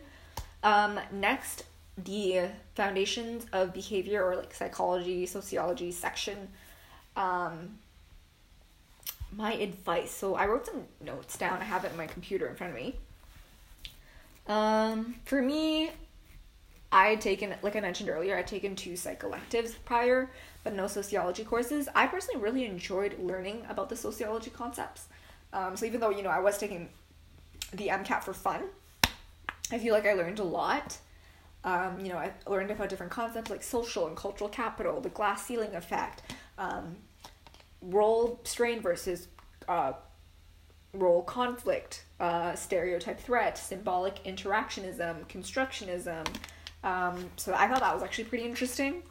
[0.63, 1.65] Um, next,
[2.03, 6.49] the foundations of behavior or like psychology, sociology section.
[7.15, 7.77] Um,
[9.35, 10.11] my advice.
[10.11, 11.61] So I wrote some notes down.
[11.61, 12.95] I have it in my computer in front of me.
[14.47, 15.91] Um, for me,
[16.91, 20.31] I had taken, like I mentioned earlier, I'd taken two psych electives prior,
[20.63, 21.89] but no sociology courses.
[21.95, 25.07] I personally really enjoyed learning about the sociology concepts.
[25.51, 26.89] Um, so even though, you know, I was taking
[27.73, 28.63] the MCAT for fun,
[29.71, 30.97] I feel like I learned a lot.
[31.63, 35.45] Um, you know, I learned about different concepts like social and cultural capital, the glass
[35.45, 36.21] ceiling effect,
[36.59, 36.97] um,
[37.89, 39.27] role strain versus
[39.67, 39.93] uh,
[40.93, 46.25] role conflict, uh, stereotype threat, symbolic interactionism, constructionism.
[46.83, 49.03] Um, so I thought that was actually pretty interesting.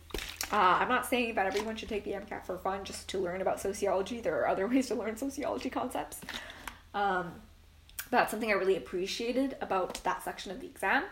[0.53, 3.41] Uh, I'm not saying that everyone should take the MCAT for fun just to learn
[3.41, 4.21] about sociology.
[4.21, 6.21] There are other ways to learn sociology concepts.
[6.95, 7.33] Um,
[8.11, 11.05] that's something I really appreciated about that section of the exam.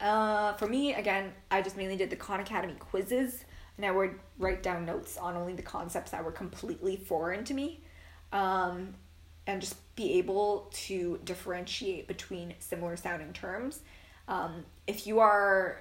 [0.00, 3.44] Uh, for me, again, I just mainly did the Khan Academy quizzes,
[3.78, 7.54] and I would write down notes on only the concepts that were completely foreign to
[7.54, 7.80] me,
[8.32, 8.94] um,
[9.46, 13.80] and just be able to differentiate between similar sounding terms.
[14.26, 15.80] Um, if you are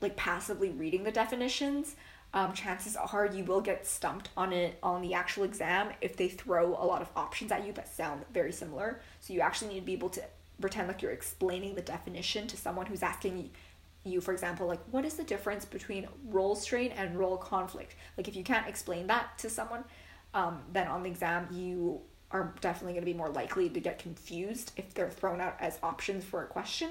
[0.00, 1.96] like passively reading the definitions,
[2.34, 6.28] um, chances are you will get stumped on it on the actual exam if they
[6.28, 9.00] throw a lot of options at you that sound very similar.
[9.20, 10.22] So you actually need to be able to
[10.60, 13.50] pretend like you're explaining the definition to someone who's asking
[14.04, 17.94] you, for example, like what is the difference between role strain and role conflict?
[18.16, 19.84] Like if you can't explain that to someone,
[20.34, 23.98] um, then on the exam you are definitely going to be more likely to get
[23.98, 26.90] confused if they're thrown out as options for a question.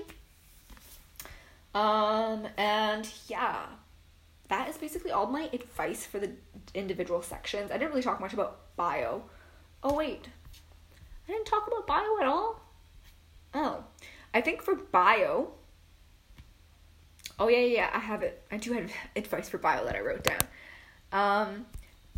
[1.74, 3.65] Um, and yeah,
[4.50, 6.32] that is basically all my advice for the
[6.74, 7.71] individual sections.
[7.71, 9.24] I didn't really talk much about bio.
[9.82, 10.28] Oh, wait.
[11.28, 12.62] I didn't talk about bio at all?
[13.54, 13.84] Oh.
[14.34, 15.52] I think for bio.
[17.41, 17.89] Oh, yeah, yeah.
[17.93, 18.43] I have it.
[18.51, 20.41] I do have advice for bio that I wrote down.
[21.12, 21.65] Um,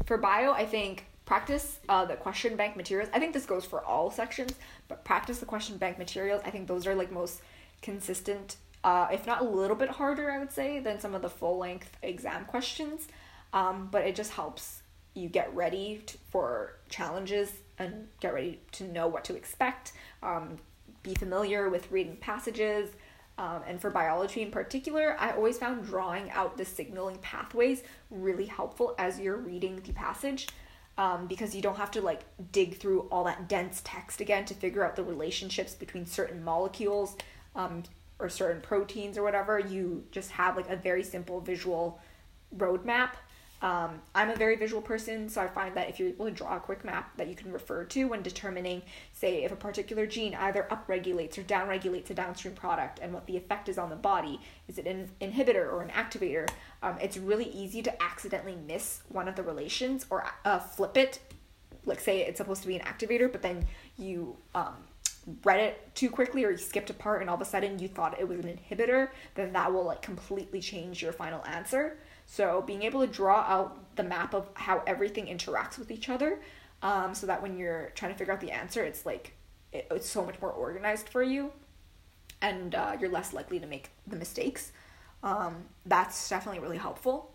[0.06, 3.10] for bio, I think practice uh, the question bank materials.
[3.14, 4.54] I think this goes for all sections,
[4.88, 6.42] but practice the question bank materials.
[6.46, 7.42] I think those are like most
[7.82, 11.30] consistent uh, if not a little bit harder, I would say, than some of the
[11.30, 13.08] full length exam questions.
[13.54, 14.82] Um, but it just helps
[15.14, 20.58] you get ready to, for challenges and get ready to know what to expect, um,
[21.02, 22.90] be familiar with reading passages.
[23.38, 28.46] Um, and for biology in particular, I always found drawing out the signaling pathways really
[28.46, 30.48] helpful as you're reading the passage.
[30.96, 34.54] Um, because you don't have to like dig through all that dense text again to
[34.54, 37.18] figure out the relationships between certain molecules.
[37.56, 37.82] Um,
[38.20, 42.00] or certain proteins or whatever, you just have like a very simple visual
[42.56, 43.12] roadmap.
[43.64, 46.58] Um, I'm a very visual person, so I find that if you're able to draw
[46.58, 48.82] a quick map that you can refer to when determining,
[49.14, 53.38] say, if a particular gene either upregulates or downregulates a downstream product and what the
[53.38, 56.50] effect is on the body, is it an inhibitor or an activator?
[56.84, 61.20] Um, it's really easy to accidentally miss one of the relations or uh, flip it.
[61.86, 63.66] Like, say it's supposed to be an activator, but then
[63.98, 64.76] you um,
[65.46, 67.88] read it too quickly or you skipped a part and all of a sudden you
[67.88, 71.98] thought it was an inhibitor, then that will like completely change your final answer.
[72.26, 76.40] So being able to draw out the map of how everything interacts with each other,
[76.82, 79.34] um, so that when you're trying to figure out the answer, it's like
[79.72, 81.52] it, it's so much more organized for you,
[82.42, 84.72] and uh, you're less likely to make the mistakes.
[85.24, 87.32] Um, that's definitely really helpful.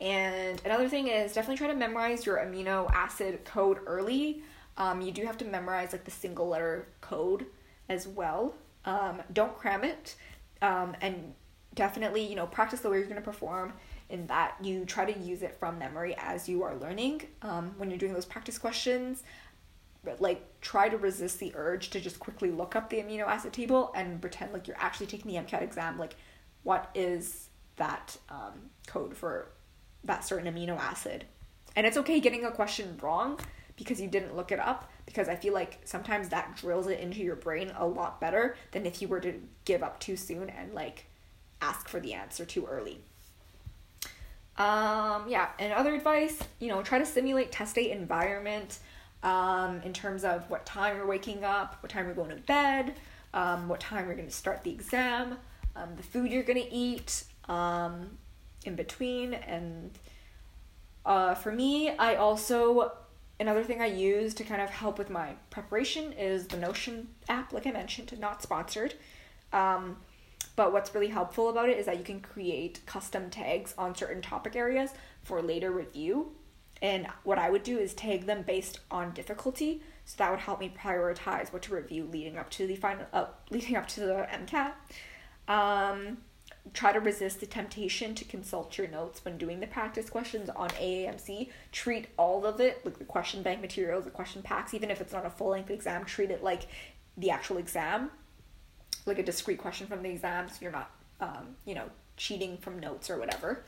[0.00, 4.42] And another thing is definitely try to memorize your amino acid code early.
[4.78, 7.44] Um, you do have to memorize like the single letter code
[7.90, 8.54] as well.
[8.86, 10.16] Um, don't cram it,
[10.62, 11.34] um, and
[11.74, 13.74] definitely you know practice the way you're going to perform.
[14.10, 17.22] In that you try to use it from memory as you are learning.
[17.42, 19.22] Um, when you're doing those practice questions,
[20.18, 23.92] like try to resist the urge to just quickly look up the amino acid table
[23.94, 25.98] and pretend like you're actually taking the MCAT exam.
[25.98, 26.16] Like,
[26.62, 29.52] what is that um, code for
[30.04, 31.24] that certain amino acid?
[31.76, 33.38] And it's okay getting a question wrong
[33.76, 37.20] because you didn't look it up because I feel like sometimes that drills it into
[37.20, 40.74] your brain a lot better than if you were to give up too soon and
[40.74, 41.06] like
[41.60, 43.02] ask for the answer too early.
[44.56, 48.78] Um, yeah, and other advice, you know, try to simulate test day environment
[49.22, 52.94] um, in terms of what time you're waking up, what time you're going to bed,
[53.32, 55.38] um, what time you're going to start the exam,
[55.76, 58.18] um, the food you're going to eat um,
[58.64, 59.34] in between.
[59.34, 59.90] And
[61.06, 62.92] uh, for me, I also,
[63.38, 67.52] another thing I use to kind of help with my preparation is the Notion app,
[67.52, 68.94] like I mentioned, not sponsored.
[69.52, 69.96] Um,
[70.60, 74.20] but what's really helpful about it is that you can create custom tags on certain
[74.20, 74.90] topic areas
[75.22, 76.32] for later review.
[76.82, 79.80] And what I would do is tag them based on difficulty.
[80.04, 83.28] So that would help me prioritize what to review leading up to the final, uh,
[83.48, 84.72] leading up to the MCAT.
[85.48, 86.18] Um,
[86.74, 90.68] try to resist the temptation to consult your notes when doing the practice questions on
[90.68, 91.48] AAMC.
[91.72, 95.14] Treat all of it, like the question bank materials, the question packs, even if it's
[95.14, 96.66] not a full length exam, treat it like
[97.16, 98.10] the actual exam,
[99.06, 100.90] like a discrete question from the exam, so you're not,
[101.20, 101.84] um, you know,
[102.16, 103.64] cheating from notes or whatever.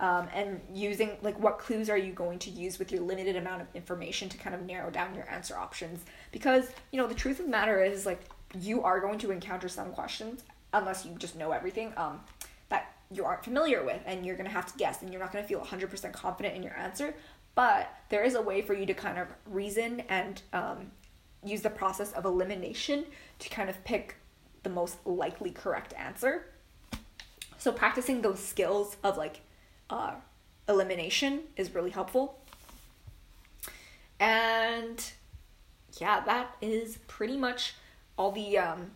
[0.00, 3.62] Um, and using like what clues are you going to use with your limited amount
[3.62, 6.04] of information to kind of narrow down your answer options?
[6.32, 8.20] Because you know the truth of the matter is like
[8.58, 12.20] you are going to encounter some questions unless you just know everything um,
[12.68, 15.32] that you aren't familiar with and you're going to have to guess and you're not
[15.32, 17.14] going to feel 100% confident in your answer.
[17.54, 20.90] But there is a way for you to kind of reason and um,
[21.44, 23.04] use the process of elimination
[23.40, 24.16] to kind of pick
[24.62, 26.46] the most likely correct answer
[27.62, 29.40] so practicing those skills of like
[29.88, 30.14] uh,
[30.68, 32.40] elimination is really helpful.
[34.18, 35.00] And
[36.00, 37.74] yeah, that is pretty much
[38.16, 38.90] all the um,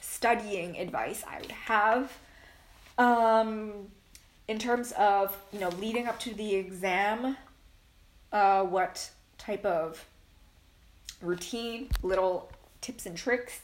[0.00, 2.16] studying advice I would have.
[2.96, 3.88] Um,
[4.48, 7.36] in terms of, you know, leading up to the exam,
[8.32, 10.06] uh, what type of
[11.20, 12.50] routine, little
[12.80, 13.60] tips and tricks.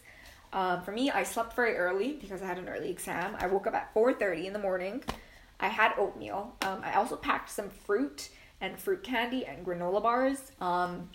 [0.53, 3.37] Um, for me, I slept very early because I had an early exam.
[3.39, 5.03] I woke up at 4:30 in the morning.
[5.61, 6.55] I had oatmeal.
[6.63, 8.31] Um, I also packed some fruit
[8.61, 10.53] and fruit candy and granola bars.
[10.61, 11.09] Um,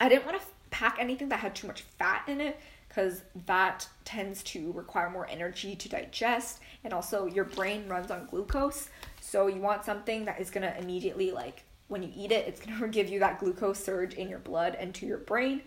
[0.00, 2.58] I didn't want to pack anything that had too much fat in it
[2.88, 8.26] because that tends to require more energy to digest and also your brain runs on
[8.26, 8.88] glucose
[9.20, 12.60] so you want something that is going to immediately like when you eat it it's
[12.60, 15.60] going to give you that glucose surge in your blood and to your brain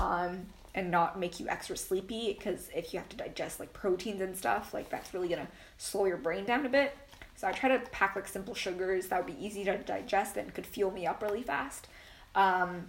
[0.00, 4.20] um, and not make you extra sleepy because if you have to digest like proteins
[4.20, 5.46] and stuff like that's really to
[5.78, 6.96] slow your brain down a bit
[7.40, 10.52] so I try to pack like simple sugars that would be easy to digest and
[10.52, 11.88] could fuel me up really fast.
[12.34, 12.84] Um,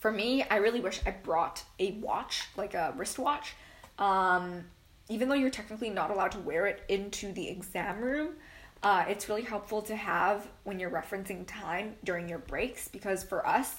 [0.00, 3.54] for me, I really wish I brought a watch, like a wristwatch.
[3.96, 4.64] Um,
[5.08, 8.30] even though you're technically not allowed to wear it into the exam room,
[8.82, 13.46] uh, it's really helpful to have when you're referencing time during your breaks because for
[13.46, 13.76] us,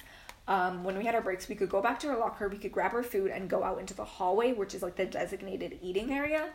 [0.49, 2.73] um, when we had our breaks, we could go back to our locker, we could
[2.73, 6.11] grab our food and go out into the hallway, which is like the designated eating
[6.11, 6.49] area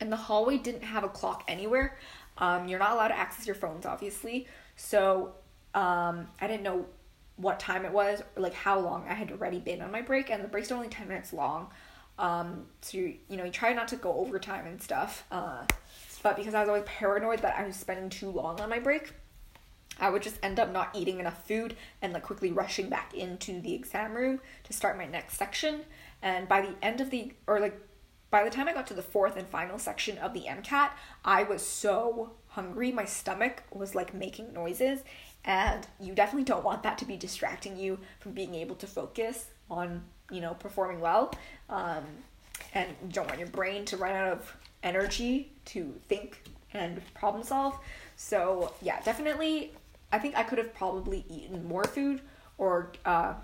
[0.00, 1.96] and the hallway didn't have a clock anywhere.
[2.38, 4.46] Um, you're not allowed to access your phones, obviously.
[4.76, 5.34] So
[5.74, 6.86] um, I didn't know
[7.36, 10.30] what time it was or like how long I had already been on my break,
[10.30, 11.68] and the break's are only ten minutes long.
[12.18, 15.24] Um, so you you know you try not to go overtime and stuff.
[15.30, 15.64] Uh,
[16.22, 19.12] but because I was always paranoid that I was spending too long on my break,
[20.00, 23.60] I would just end up not eating enough food and like quickly rushing back into
[23.60, 25.82] the exam room to start my next section.
[26.22, 27.78] And by the end of the or like
[28.30, 30.90] by the time I got to the fourth and final section of the MCAT,
[31.24, 32.90] I was so hungry.
[32.90, 35.04] My stomach was like making noises,
[35.44, 39.46] and you definitely don't want that to be distracting you from being able to focus
[39.70, 41.32] on, you know, performing well.
[41.70, 42.02] Um,
[42.74, 46.42] and you don't want your brain to run out of energy to think
[46.72, 47.78] and problem solve.
[48.16, 49.72] So, yeah, definitely,
[50.14, 52.20] I think I could have probably eaten more food
[52.56, 53.34] or, uh,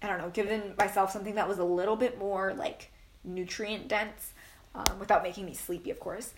[0.00, 2.92] I don't know, given myself something that was a little bit more like
[3.24, 4.32] nutrient dense
[4.76, 6.34] um, without making me sleepy, of course.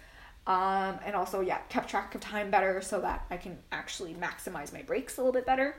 [0.47, 4.73] Um, and also, yeah, kept track of time better so that I can actually maximize
[4.73, 5.77] my breaks a little bit better.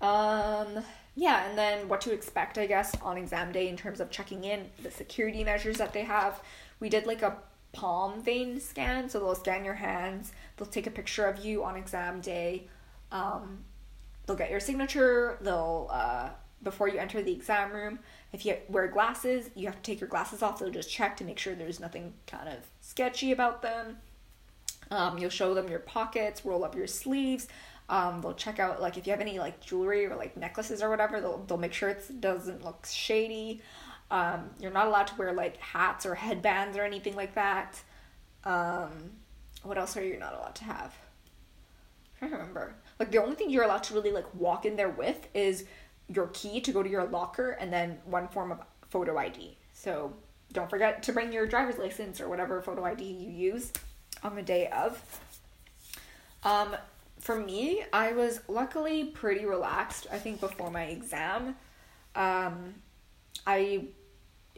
[0.00, 0.82] Um,
[1.14, 4.42] yeah, and then what to expect, I guess, on exam day in terms of checking
[4.42, 6.40] in, the security measures that they have.
[6.80, 7.36] We did like a
[7.72, 11.76] palm vein scan, so they'll scan your hands, they'll take a picture of you on
[11.76, 12.66] exam day,
[13.12, 13.64] um,
[14.26, 16.30] they'll get your signature, they'll, uh,
[16.62, 17.98] before you enter the exam room,
[18.32, 20.58] if you wear glasses, you have to take your glasses off.
[20.58, 23.98] They'll just check to make sure there's nothing kind of sketchy about them.
[24.90, 27.48] Um, you'll show them your pockets, roll up your sleeves.
[27.88, 30.90] Um, they'll check out like if you have any like jewelry or like necklaces or
[30.90, 31.20] whatever.
[31.20, 33.62] They'll they'll make sure it doesn't look shady.
[34.10, 37.80] Um, you're not allowed to wear like hats or headbands or anything like that.
[38.44, 38.90] Um,
[39.62, 40.94] what else are you not allowed to have?
[42.22, 42.74] I remember.
[42.98, 45.64] Like the only thing you're allowed to really like walk in there with is
[46.08, 49.56] your key to go to your locker and then one form of photo ID.
[49.72, 50.14] So
[50.52, 53.72] don't forget to bring your driver's license or whatever photo ID you use
[54.22, 55.00] on the day of.
[56.42, 56.76] Um,
[57.18, 60.06] for me, I was luckily pretty relaxed.
[60.10, 61.56] I think before my exam,
[62.14, 62.74] um,
[63.46, 63.84] I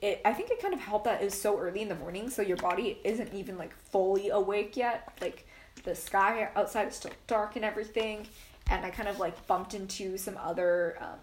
[0.03, 2.31] it I think it kind of helped that it was so early in the morning,
[2.31, 5.13] so your body isn't even like fully awake yet.
[5.21, 5.47] Like
[5.85, 8.27] the sky outside is still dark and everything,
[8.71, 11.19] and I kind of like bumped into some other um,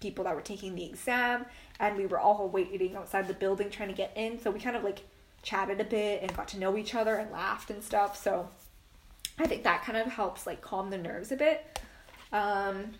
[0.00, 1.46] people that were taking the exam,
[1.80, 4.38] and we were all waiting outside the building trying to get in.
[4.38, 5.00] So we kind of like
[5.42, 8.20] chatted a bit and got to know each other and laughed and stuff.
[8.20, 8.48] So
[9.38, 11.78] I think that kind of helps like calm the nerves a bit.
[12.32, 12.92] Um,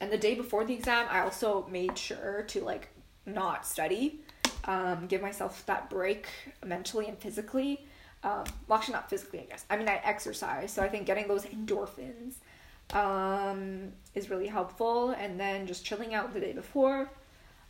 [0.00, 2.89] and the day before the exam, I also made sure to like
[3.26, 4.20] not study,
[4.64, 6.26] um, give myself that break
[6.64, 7.86] mentally and physically.
[8.22, 9.64] Um, well, actually, not physically, I guess.
[9.70, 12.34] I mean, I exercise, so I think getting those endorphins
[12.94, 15.10] um, is really helpful.
[15.10, 17.10] And then just chilling out the day before.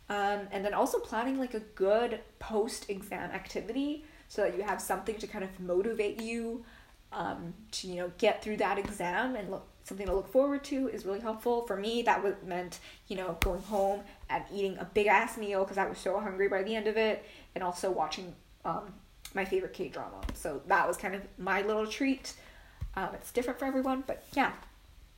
[0.09, 4.81] Um, and then also planning like a good post exam activity so that you have
[4.81, 6.65] something to kind of motivate you
[7.13, 10.87] um, to you know get through that exam and look something to look forward to
[10.89, 14.01] is really helpful for me that was meant you know going home
[14.31, 16.97] and eating a big ass meal because i was so hungry by the end of
[16.97, 17.25] it
[17.55, 18.33] and also watching
[18.65, 18.93] um,
[19.33, 22.33] my favorite k drama so that was kind of my little treat.
[22.95, 24.51] Um, it's different for everyone but yeah.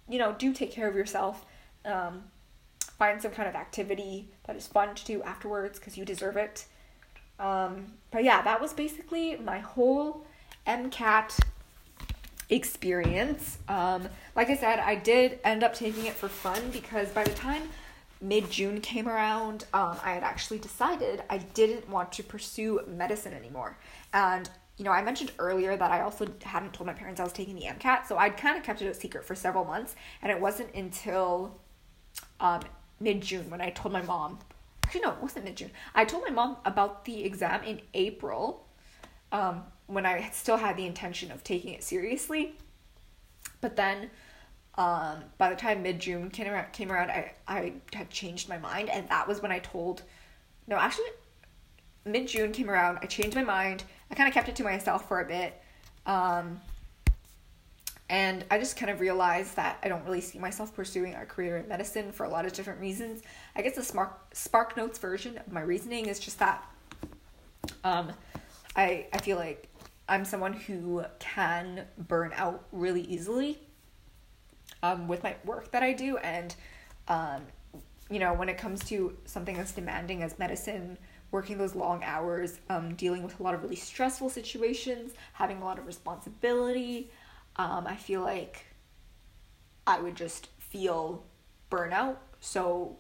[0.10, 1.46] You know do take care of yourself.
[1.86, 2.24] Um,
[2.98, 6.66] find some kind of activity that is fun to do afterwards because you deserve it.
[7.40, 10.26] Um, but yeah that was basically my whole
[10.68, 11.40] mcat
[12.50, 13.58] experience.
[13.68, 17.34] Um, like I said, I did end up taking it for fun because by the
[17.34, 17.64] time
[18.24, 23.34] mid June came around, um, I had actually decided I didn't want to pursue medicine
[23.34, 23.78] anymore.
[24.14, 27.34] And you know, I mentioned earlier that I also hadn't told my parents I was
[27.34, 30.32] taking the MCAT, so I'd kind of kept it a secret for several months, and
[30.32, 31.60] it wasn't until
[32.40, 32.62] um,
[33.00, 34.40] mid June when I told my mom.
[34.84, 35.72] Actually, no, it wasn't mid June.
[35.94, 38.66] I told my mom about the exam in April,
[39.32, 42.56] um, when I still had the intention of taking it seriously.
[43.62, 44.10] But then
[44.76, 48.58] um, by the time mid June came around, came around I, I had changed my
[48.58, 48.90] mind.
[48.90, 50.04] And that was when I told,
[50.68, 51.10] no, actually,
[52.06, 53.00] mid June came around.
[53.02, 53.84] I changed my mind.
[54.10, 55.62] I kind of kept it to myself for a bit.
[56.06, 56.60] Um,
[58.10, 61.58] and I just kind of realized that I don't really see myself pursuing a career
[61.58, 63.24] in medicine for a lot of different reasons.
[63.56, 66.64] I guess the Spark, Spark Notes version of my reasoning is just that
[67.84, 68.12] um,
[68.76, 69.70] I, I feel like
[70.10, 73.60] I'm someone who can burn out really easily
[74.84, 76.18] um, with my work that I do.
[76.18, 76.56] And,
[77.08, 77.42] um,
[78.12, 80.98] you know, when it comes to something as demanding as medicine,
[81.32, 85.66] working those long hours, um, dealing with a lot of really stressful situations, having a
[85.66, 87.10] lot of responsibility,
[87.56, 88.66] um, I feel like
[89.88, 91.24] I would just feel
[91.72, 92.96] burnout so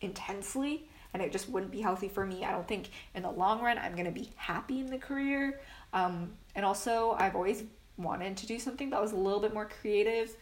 [0.00, 2.44] intensely and it just wouldn't be healthy for me.
[2.44, 5.60] I don't think in the long run I'm to be happy in the career.
[5.92, 7.64] Um, and also, I've always
[7.96, 10.36] wanted to do something that was a little bit more creative,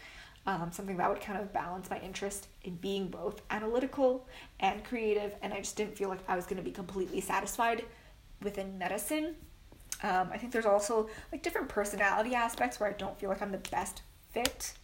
[0.46, 4.26] um, something that would kind of balance my interest in being both analytical
[4.60, 5.34] and creative.
[5.42, 7.84] And I just didn't feel like I was going to be completely satisfied
[8.42, 9.34] within medicine.
[10.02, 13.52] Um, I think there's also like different personality aspects where I don't feel like I'm
[13.52, 14.74] the best fit.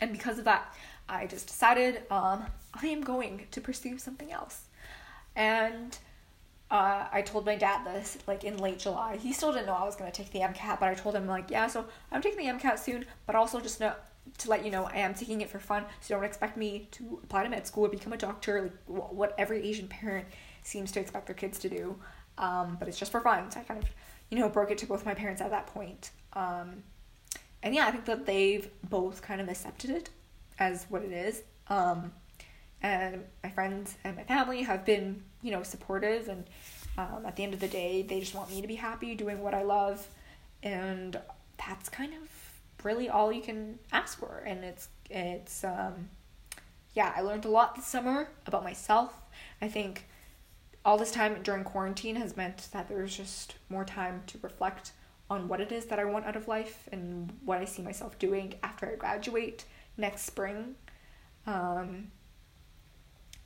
[0.00, 0.74] And because of that,
[1.08, 4.64] I just decided um, I am going to pursue something else.
[5.36, 5.96] And
[6.70, 9.16] uh, I told my dad this like in late July.
[9.16, 11.50] He still didn't know I was gonna take the MCAT, but I told him like,
[11.50, 13.94] yeah, so I'm taking the MCAT soon, but also just know
[14.38, 15.84] to let you know I am taking it for fun.
[16.00, 19.34] So don't expect me to apply to med school or become a doctor, like what
[19.38, 20.26] every Asian parent
[20.62, 21.96] seems to expect their kids to do.
[22.38, 23.50] Um, but it's just for fun.
[23.50, 23.88] So I kind of,
[24.30, 26.10] you know, broke it to both my parents at that point.
[26.32, 26.82] Um,
[27.62, 30.10] and yeah, I think that they've both kind of accepted it
[30.58, 31.42] as what it is.
[31.68, 32.12] Um,
[32.84, 36.44] and my friends and my family have been you know supportive and
[36.98, 39.42] um, at the end of the day they just want me to be happy doing
[39.42, 40.06] what i love
[40.62, 41.18] and
[41.66, 42.28] that's kind of
[42.84, 46.08] really all you can ask for and it's it's um
[46.94, 49.14] yeah i learned a lot this summer about myself
[49.60, 50.06] i think
[50.84, 54.92] all this time during quarantine has meant that there's just more time to reflect
[55.30, 58.18] on what it is that i want out of life and what i see myself
[58.18, 59.64] doing after i graduate
[59.96, 60.74] next spring
[61.46, 62.08] um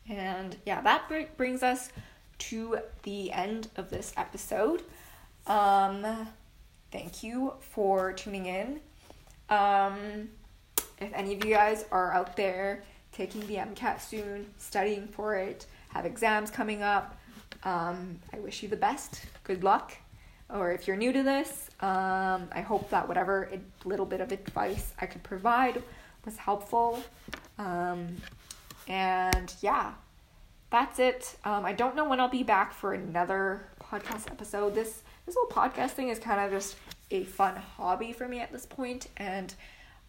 [0.09, 1.91] and yeah, that brings us
[2.39, 4.83] to the end of this episode.
[5.47, 6.29] Um,
[6.91, 8.81] thank you for tuning in.
[9.51, 10.29] Um,
[11.01, 15.67] if any of you guys are out there taking the MCAT soon, studying for it,
[15.91, 17.19] have exams coming up,
[17.65, 19.25] um, I wish you the best.
[19.45, 19.95] Good luck.
[20.51, 23.51] Or if you're new to this, um, I hope that whatever
[23.85, 25.83] little bit of advice I could provide
[26.25, 27.03] was helpful.
[27.59, 28.17] Um,
[28.87, 29.93] and yeah,
[30.71, 31.37] that's it.
[31.45, 34.75] Um, I don't know when I'll be back for another podcast episode.
[34.75, 36.77] This this whole podcast thing is kind of just
[37.11, 39.55] a fun hobby for me at this point, and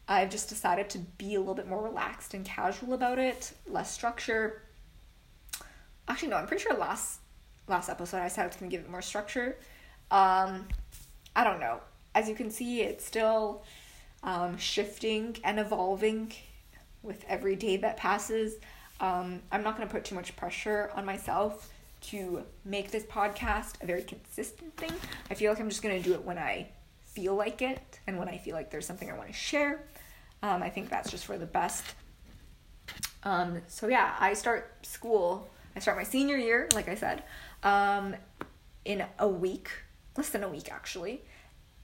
[0.08, 3.92] I've just decided to be a little bit more relaxed and casual about it, less
[3.92, 4.64] structure.
[6.08, 7.20] Actually, no, I'm pretty sure last
[7.68, 9.58] last episode I said I was gonna give it more structure.
[10.12, 10.68] Um,
[11.36, 11.80] I don't know.
[12.16, 13.64] As you can see, it's still
[14.24, 16.34] um, shifting and evolving
[17.04, 18.56] with every day that passes.
[19.00, 21.72] Um, I'm not going to put too much pressure on myself
[22.02, 24.92] to make this podcast a very consistent thing.
[25.30, 26.70] I feel like I'm just going to do it when I
[27.20, 29.84] feel like it and when I feel like there's something I want to share.
[30.42, 31.84] Um, I think that's just for the best.
[33.24, 37.24] Um, so, yeah, I start school, I start my senior year, like I said,
[37.64, 38.16] um,
[38.86, 39.70] in a week,
[40.16, 41.22] less than a week actually.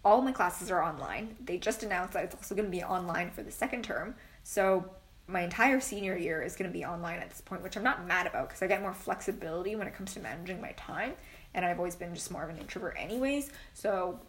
[0.05, 1.35] All my classes are online.
[1.43, 4.15] They just announced that it's also going to be online for the second term.
[4.43, 4.89] So,
[5.27, 8.07] my entire senior year is going to be online at this point, which I'm not
[8.07, 11.13] mad about because I get more flexibility when it comes to managing my time.
[11.55, 13.49] And I've always been just more of an introvert, anyways.
[13.73, 14.19] So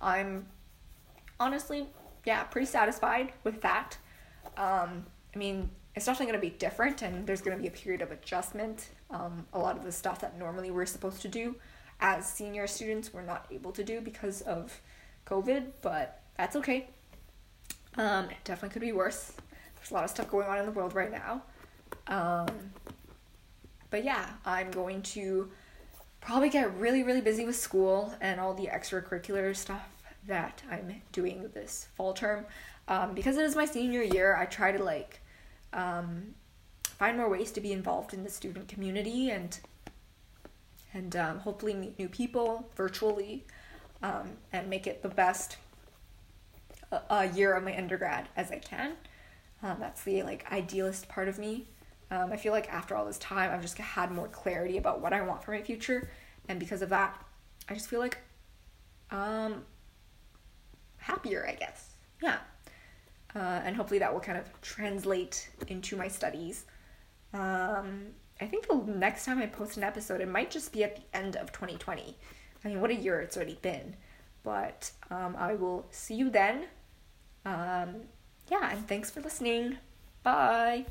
[0.00, 0.46] I'm
[1.38, 1.86] honestly,
[2.24, 3.96] yeah, pretty satisfied with that.
[4.56, 7.72] Um, I mean, it's definitely going to be different, and there's going to be a
[7.72, 8.90] period of adjustment.
[9.10, 11.56] Um, a lot of the stuff that normally we're supposed to do
[12.00, 14.80] as senior students, we're not able to do because of
[15.26, 16.88] COVID, but that's okay.
[17.96, 19.32] Um, it definitely could be worse.
[19.76, 21.42] There's a lot of stuff going on in the world right now.
[22.06, 22.48] Um,
[23.90, 25.50] but yeah, I'm going to
[26.20, 29.88] probably get really, really busy with school and all the extracurricular stuff
[30.26, 32.46] that I'm doing this fall term.
[32.88, 35.20] Um, because it is my senior year, I try to like
[35.72, 36.34] um,
[36.82, 39.58] find more ways to be involved in the student community and
[40.92, 43.44] and um, hopefully meet new people virtually
[44.02, 45.56] um, and make it the best
[46.90, 48.94] uh, uh, year of my undergrad as I can.
[49.62, 51.66] Um, that's the like idealist part of me.
[52.10, 55.12] Um, I feel like after all this time, I've just had more clarity about what
[55.12, 56.10] I want for my future,
[56.48, 57.24] and because of that,
[57.68, 58.18] I just feel like
[59.10, 59.64] um
[60.96, 61.94] happier, I guess.
[62.22, 62.38] Yeah.
[63.34, 66.64] Uh, and hopefully that will kind of translate into my studies.
[67.32, 68.08] Um,
[68.40, 71.02] I think the next time I post an episode, it might just be at the
[71.16, 72.16] end of 2020.
[72.64, 73.96] I mean, what a year it's already been.
[74.42, 76.64] But um, I will see you then.
[77.44, 77.96] Um,
[78.50, 79.76] yeah, and thanks for listening.
[80.22, 80.86] Bye.